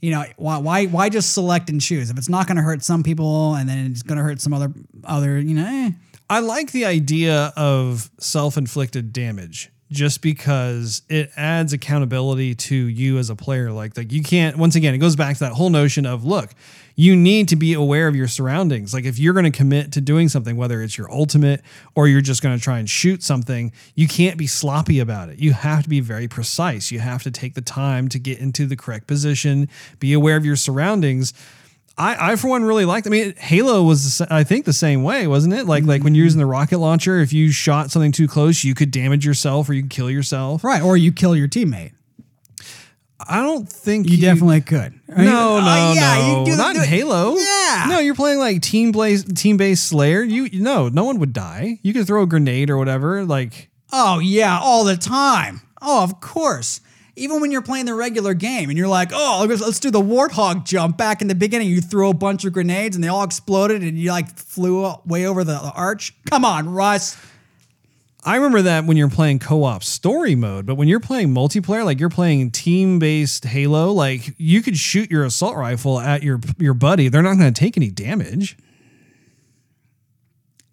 [0.00, 2.10] you know, why why why just select and choose?
[2.10, 4.72] If it's not gonna hurt some people and then it's gonna hurt some other
[5.04, 5.90] other, you know, eh.
[6.28, 13.18] I like the idea of self inflicted damage just because it adds accountability to you
[13.18, 13.72] as a player.
[13.72, 16.50] Like, like you can't, once again, it goes back to that whole notion of look,
[17.00, 18.92] you need to be aware of your surroundings.
[18.92, 21.62] Like, if you're going to commit to doing something, whether it's your ultimate
[21.94, 25.38] or you're just going to try and shoot something, you can't be sloppy about it.
[25.38, 26.90] You have to be very precise.
[26.90, 30.44] You have to take the time to get into the correct position, be aware of
[30.44, 31.32] your surroundings.
[31.96, 33.06] I, I for one really liked.
[33.06, 35.64] I mean, Halo was I think the same way, wasn't it?
[35.64, 36.26] Like like when you're mm-hmm.
[36.26, 39.72] using the rocket launcher, if you shot something too close, you could damage yourself or
[39.72, 40.62] you could kill yourself.
[40.62, 41.92] right, or you kill your teammate.
[43.28, 44.98] I don't think You, definitely could.
[45.08, 46.88] I mean, No, oh, no, uh, yeah, no, you do not do in it.
[46.88, 47.36] Halo.
[47.36, 47.86] Yeah.
[47.88, 50.22] no, you're playing like team blaze, team based Slayer.
[50.22, 51.78] You no, no one would die.
[51.82, 53.24] You could throw a grenade or whatever.
[53.24, 55.60] Like Oh yeah, all the time.
[55.82, 56.80] Oh, of course.
[57.16, 60.00] Even when you're playing the regular game and you're like, oh, let's, let's do the
[60.00, 60.96] warthog jump.
[60.96, 63.98] Back in the beginning, you throw a bunch of grenades and they all exploded and
[63.98, 66.14] you like flew way over the, the arch.
[66.26, 67.16] Come on, Russ.
[68.22, 71.98] I remember that when you're playing co-op story mode, but when you're playing multiplayer, like
[71.98, 77.08] you're playing team-based Halo, like you could shoot your assault rifle at your your buddy.
[77.08, 78.58] They're not going to take any damage.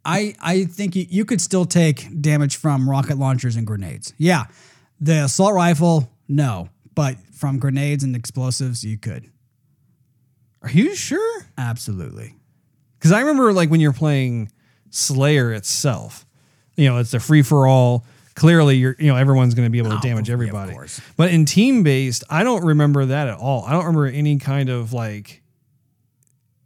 [0.04, 4.14] I I think you, you could still take damage from rocket launchers and grenades.
[4.18, 4.46] Yeah,
[5.00, 9.30] the assault rifle, no, but from grenades and explosives, you could
[10.62, 11.46] Are you sure?
[11.58, 12.36] absolutely.
[13.00, 14.52] Because I remember like when you're playing
[14.90, 16.26] Slayer itself,
[16.78, 18.06] you know, it's a free for all.
[18.36, 20.72] Clearly, you're you know everyone's going to be able to Oh, damage everybody.
[20.72, 21.02] course.
[21.18, 23.66] But in team based, I don't remember that at all.
[23.66, 25.42] I don't remember any kind of like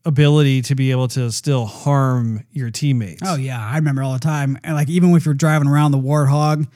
[0.03, 3.21] ability to be able to still harm your teammates.
[3.25, 4.57] Oh yeah, I remember all the time.
[4.63, 6.67] And like even if you're driving around the warthog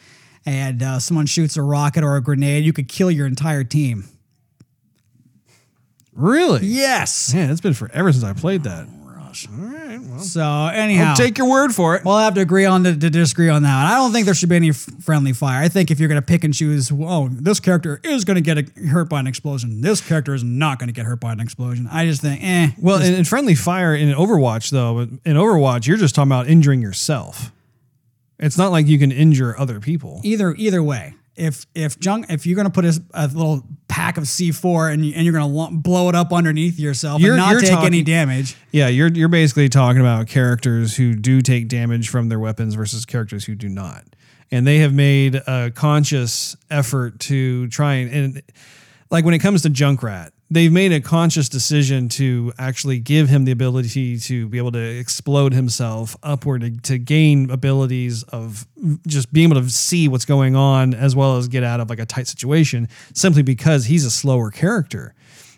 [0.46, 4.06] and uh, someone shoots a rocket or a grenade, you could kill your entire team.
[6.14, 6.66] really?
[6.66, 7.34] Yes.
[7.34, 8.88] Man, it's been forever since I played that.
[9.36, 12.06] So anyhow, I'll take your word for it.
[12.06, 13.92] we'll have to agree on to, to disagree on that.
[13.94, 15.62] I don't think there should be any f- friendly fire.
[15.62, 18.42] I think if you're going to pick and choose, oh, this character is going to
[18.42, 19.82] get a, hurt by an explosion.
[19.82, 21.88] This character is not going to get hurt by an explosion.
[21.92, 22.70] I just think, eh.
[22.80, 26.82] Well, in, in friendly fire in Overwatch, though, in Overwatch, you're just talking about injuring
[26.82, 27.52] yourself.
[28.40, 30.22] It's not like you can injure other people.
[30.24, 34.24] either either way if if junk if you're gonna put a, a little pack of
[34.24, 37.62] c4 and, you, and you're gonna lo- blow it up underneath yourself You're- and not
[37.62, 42.30] take any damage Yeah, you're you're basically talking about characters who do take damage from
[42.30, 44.04] their weapons versus characters who do not.
[44.52, 48.42] And they have made a conscious effort to try and, and
[49.10, 53.46] like when it comes to Junkrat, they've made a conscious decision to actually give him
[53.46, 58.68] the ability to be able to explode himself upward to, to gain abilities of
[59.08, 62.00] just being able to see what's going on as well as get out of like
[62.00, 65.14] a tight situation simply because he's a slower character.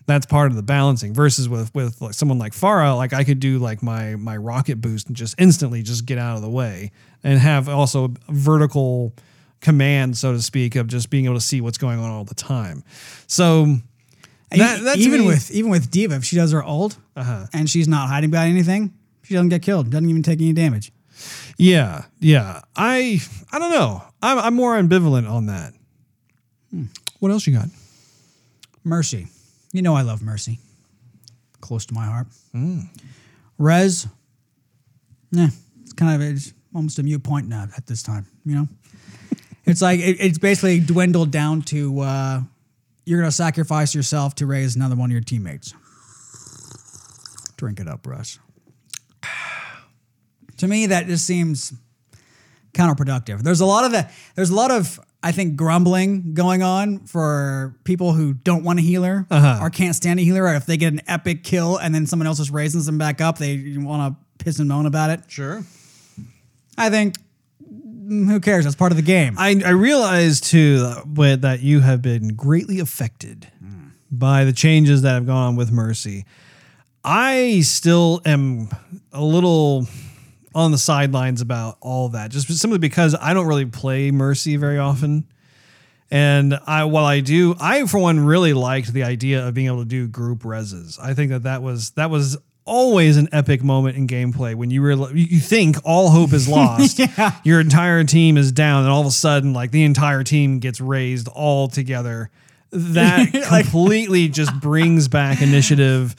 [0.05, 3.41] That's part of the balancing versus with with like someone like Pharah like I could
[3.41, 6.91] do like my my rocket boost and just instantly just get out of the way
[7.25, 9.13] and have also vertical
[9.59, 12.35] command so to speak of just being able to see what's going on all the
[12.35, 12.85] time.
[13.27, 13.79] So
[14.51, 17.45] that, that to even me- with even with D.Va if she does her ult Uh-huh.
[17.53, 18.93] and she's not hiding behind anything
[19.23, 20.91] she doesn't get killed doesn't even take any damage.
[21.57, 22.61] Yeah yeah.
[22.75, 23.19] I
[23.51, 24.03] I don't know.
[24.21, 25.73] I'm, I'm more ambivalent on that.
[27.19, 27.67] What else you got?
[28.83, 29.27] Mercy.
[29.73, 30.59] You know i love mercy.
[31.61, 32.27] Close to my heart.
[32.53, 32.81] Hmm.
[33.57, 34.07] res
[35.31, 35.49] yeah
[35.81, 38.67] it's kind of it's almost a mute point now at this time you know?
[39.65, 42.41] It's like it, it's basically dwindled down to uh,
[43.07, 45.73] you're gonna sacrifice yourself to raise another one of your teammates.
[47.57, 48.39] Drink it up russ.
[50.57, 51.71] To me that just seems
[52.73, 53.43] counterproductive.
[53.43, 57.75] There's a lot of that there's a lot of i think grumbling going on for
[57.83, 59.59] people who don't want a healer uh-huh.
[59.61, 62.25] or can't stand a healer or if they get an epic kill and then someone
[62.25, 65.21] else just raises them back up they want to piss and moan about it.
[65.27, 65.63] Sure.
[66.77, 67.15] I think
[68.07, 72.01] who cares that's part of the game I, I realize too that, that you have
[72.01, 73.47] been greatly affected
[74.11, 76.25] by the changes that have gone on with Mercy.
[77.03, 78.69] I still am
[79.11, 79.87] a little
[80.55, 84.77] on the sidelines about all that, just simply because I don't really play Mercy very
[84.77, 85.27] often.
[86.09, 89.79] And I, while I do, I for one really liked the idea of being able
[89.79, 90.97] to do group reses.
[91.01, 94.81] I think that that was that was always an epic moment in gameplay when you
[94.81, 97.31] realize you think all hope is lost, Yeah.
[97.43, 100.79] your entire team is down, and all of a sudden, like the entire team gets
[100.81, 102.29] raised all together.
[102.71, 106.15] that like, completely just brings back initiative.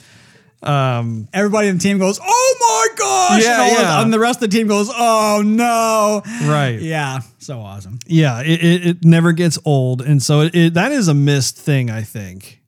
[0.60, 4.42] Um, Everybody in the team goes, "Oh my gosh!" Yeah, and, of- and the rest
[4.42, 6.80] of the team goes, "Oh no!" Right.
[6.80, 8.00] Yeah, so awesome.
[8.06, 11.56] Yeah, it, it, it never gets old, and so it, it that is a missed
[11.56, 11.90] thing.
[11.90, 12.60] I think.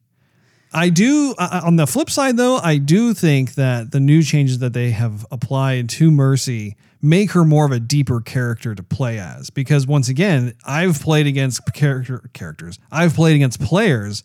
[0.73, 1.35] I do.
[1.39, 4.91] Uh, on the flip side, though, I do think that the new changes that they
[4.93, 9.51] have applied to Mercy make her more of a deeper character to play as.
[9.51, 12.79] Because once again, I've played against character characters.
[12.93, 14.23] I've played against players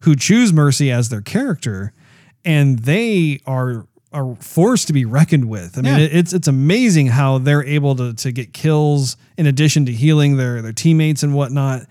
[0.00, 1.92] who choose Mercy as their character,
[2.44, 5.76] and they are are forced to be reckoned with.
[5.76, 6.08] I mean, Yeah.
[6.10, 10.60] it's it's amazing how they're able to to get kills in addition to healing their
[10.62, 11.82] their teammates and whatnot.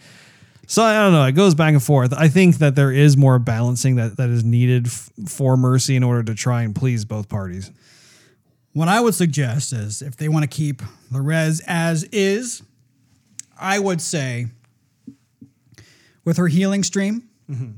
[0.69, 1.23] So I don't know.
[1.23, 2.13] It goes back and forth.
[2.13, 6.03] I think that there is more balancing that that is needed f- for Mercy in
[6.03, 7.71] order to try and please both parties.
[8.73, 12.61] What I would suggest is if they want to keep the res as is,
[13.57, 14.47] I would say
[16.25, 17.71] with her healing stream, mm-hmm.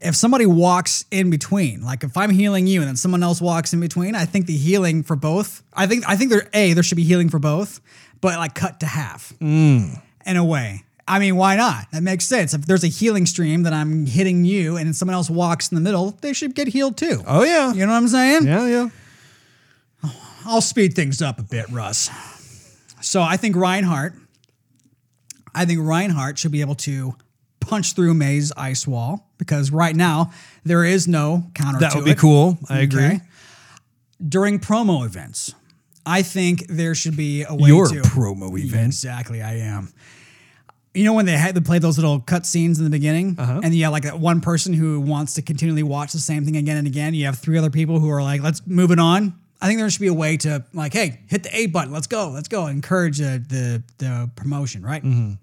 [0.00, 3.72] if somebody walks in between, like if I'm healing you and then someone else walks
[3.72, 6.84] in between, I think the healing for both, I think I think there a there
[6.84, 7.80] should be healing for both,
[8.20, 10.00] but like cut to half mm.
[10.24, 10.84] in a way.
[11.10, 11.90] I mean, why not?
[11.90, 12.54] That makes sense.
[12.54, 15.80] If there's a healing stream that I'm hitting you and someone else walks in the
[15.80, 17.24] middle, they should get healed too.
[17.26, 18.46] Oh yeah, You know what I'm saying?
[18.46, 18.88] yeah, yeah.
[20.46, 22.08] I'll speed things up a bit, Russ.
[23.00, 24.14] So I think Reinhardt,
[25.52, 27.16] I think Reinhardt should be able to
[27.58, 30.32] punch through Mei's ice wall because right now
[30.64, 31.80] there is no counter.
[31.80, 32.18] That would be it.
[32.18, 32.56] cool.
[32.68, 33.20] I agree.
[34.26, 35.54] During promo events,
[36.06, 38.86] I think there should be a way Your to promo event.
[38.86, 39.92] Exactly, I am.
[40.92, 43.60] You know when they had to play those little cut scenes in the beginning, Uh-huh.
[43.62, 46.56] and you have like that one person who wants to continually watch the same thing
[46.56, 47.14] again and again.
[47.14, 49.88] You have three other people who are like, "Let's move it on." I think there
[49.90, 51.92] should be a way to like, "Hey, hit the A button.
[51.92, 52.30] Let's go.
[52.30, 55.02] Let's go." Encourage uh, the the promotion, right?
[55.04, 55.34] Mm-hmm.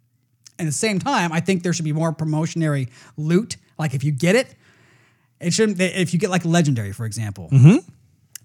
[0.59, 3.55] At the same time, I think there should be more promotionary loot.
[3.79, 4.53] Like if you get it,
[5.39, 5.79] it shouldn't.
[5.79, 7.47] If you get like legendary, for example,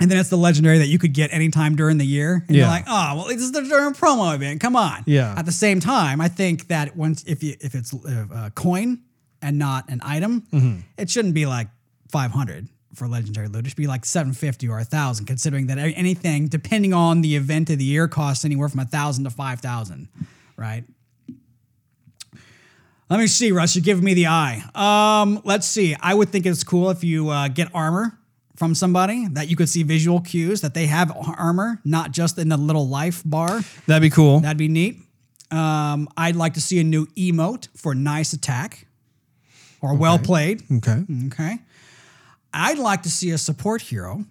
[0.01, 2.66] and then it's the legendary that you could get anytime during the year, and you're
[2.66, 4.60] like, oh, well, this is the during promo event.
[4.60, 5.05] Come on.
[5.06, 5.35] Yeah.
[5.36, 9.01] At the same time, I think that once if you if it's a, a coin
[9.40, 10.81] and not an item, Mm-hmm.
[10.97, 11.69] it shouldn't be like
[12.10, 13.64] 500 for legendary loot.
[13.66, 17.70] It should be like 750 or a thousand, considering that anything depending on the event
[17.70, 20.09] of the year costs anywhere from a thousand to five thousand,
[20.56, 20.85] right?
[23.10, 23.77] Let me see, Russ.
[23.77, 24.62] You're giving me the eye.
[24.74, 25.94] Um, let's see.
[26.01, 28.19] I would think it's cool if you uh, get armor
[28.62, 32.48] from somebody that you could see visual cues that they have armor, not just in
[32.48, 33.60] the little life bar.
[33.89, 34.39] That'd be cool.
[34.39, 35.01] That'd be neat.
[35.51, 38.86] Um, I'd like to see a new emote for nice attack
[39.80, 40.62] or well played.
[40.76, 41.05] okay.
[41.26, 41.59] Okay.
[42.55, 44.26] I'd like to see a support hero.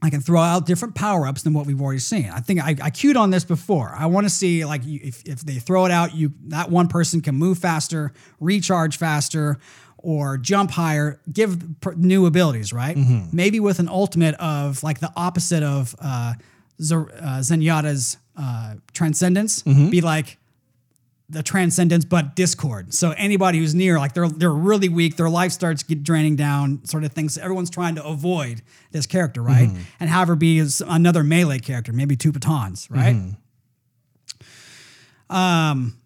[0.00, 2.30] I can throw out different power ups than what we've already seen.
[2.30, 3.94] I think I, I cued on this before.
[3.94, 7.20] I want to see like if, if they throw it out, you that one person
[7.20, 9.58] can move faster, recharge faster,
[10.02, 11.58] or jump higher, give
[11.96, 12.72] new abilities.
[12.72, 12.96] Right?
[13.32, 16.34] Maybe with an ultimate of like the opposite of uh,
[16.82, 20.38] Zer- uh, Zenyatta's uh, transcendence, be like
[21.28, 22.92] the transcendence but discord.
[22.92, 26.84] So anybody who's near like they're they're really weak their life starts get draining down
[26.86, 29.70] sort of things everyone's trying to avoid this character right?
[30.00, 33.14] And have her be as another melee character maybe two batons right?
[35.28, 35.96] Um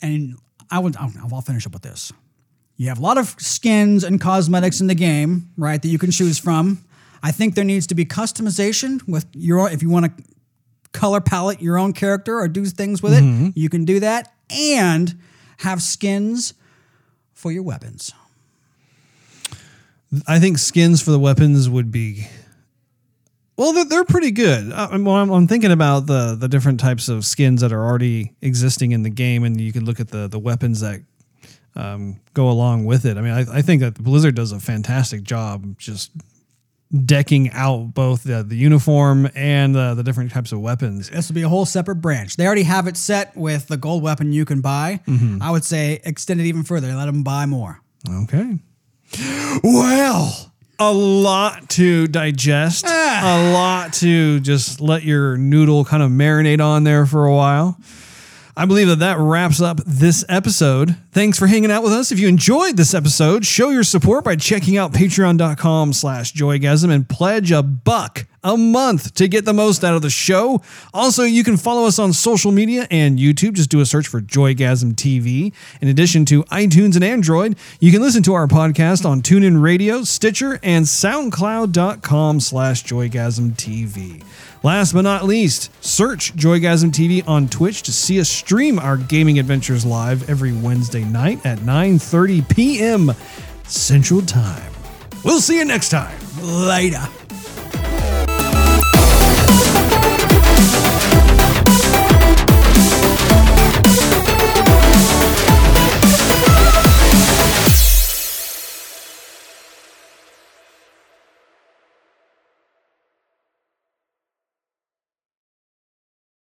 [0.00, 0.36] and
[0.70, 2.12] i would I'll, I'll finish up with this
[2.78, 6.10] you have a lot of skins and cosmetics in the game right that you can
[6.10, 6.82] choose from
[7.22, 10.24] i think there needs to be customization with your if you want to
[10.92, 13.50] color palette your own character or do things with it, mm-hmm.
[13.54, 15.18] you can do that and
[15.58, 16.54] have skins
[17.32, 18.12] for your weapons.
[20.26, 22.26] I think skins for the weapons would be.
[23.56, 24.72] Well, they're, they're pretty good.
[24.72, 28.34] Uh, I'm, I'm I'm thinking about the the different types of skins that are already
[28.40, 31.02] existing in the game, and you can look at the the weapons that
[31.76, 33.16] um, go along with it.
[33.16, 36.10] I mean, I, I think that Blizzard does a fantastic job just
[37.04, 41.10] decking out both the, the uniform and uh, the different types of weapons.
[41.10, 42.36] This will be a whole separate branch.
[42.36, 45.00] They already have it set with the gold weapon you can buy.
[45.42, 46.94] I would say extend it even further.
[46.94, 47.80] Let them buy more.
[48.08, 48.58] Okay.
[49.62, 56.64] Well, a lot to digest, a lot to just let your noodle kind of marinate
[56.64, 57.76] on there for a while.
[58.58, 60.96] I believe that that wraps up this episode.
[61.12, 62.10] Thanks for hanging out with us.
[62.10, 67.08] If you enjoyed this episode, show your support by checking out patreon.com slash joygasm and
[67.08, 70.62] pledge a buck a month to get the most out of the show.
[70.94, 73.54] Also, you can follow us on social media and YouTube.
[73.54, 75.52] Just do a search for Joygasm TV.
[75.80, 80.02] In addition to iTunes and Android, you can listen to our podcast on TuneIn Radio,
[80.02, 84.22] Stitcher, and SoundCloud.com slash Joygasm TV.
[84.62, 89.38] Last but not least, search Joygasm TV on Twitch to see us stream our gaming
[89.38, 93.12] adventures live every Wednesday night at 9:30 p.m.
[93.64, 94.72] Central Time.
[95.24, 96.18] We'll see you next time.
[96.42, 97.06] Later.
[100.70, 100.97] Peace.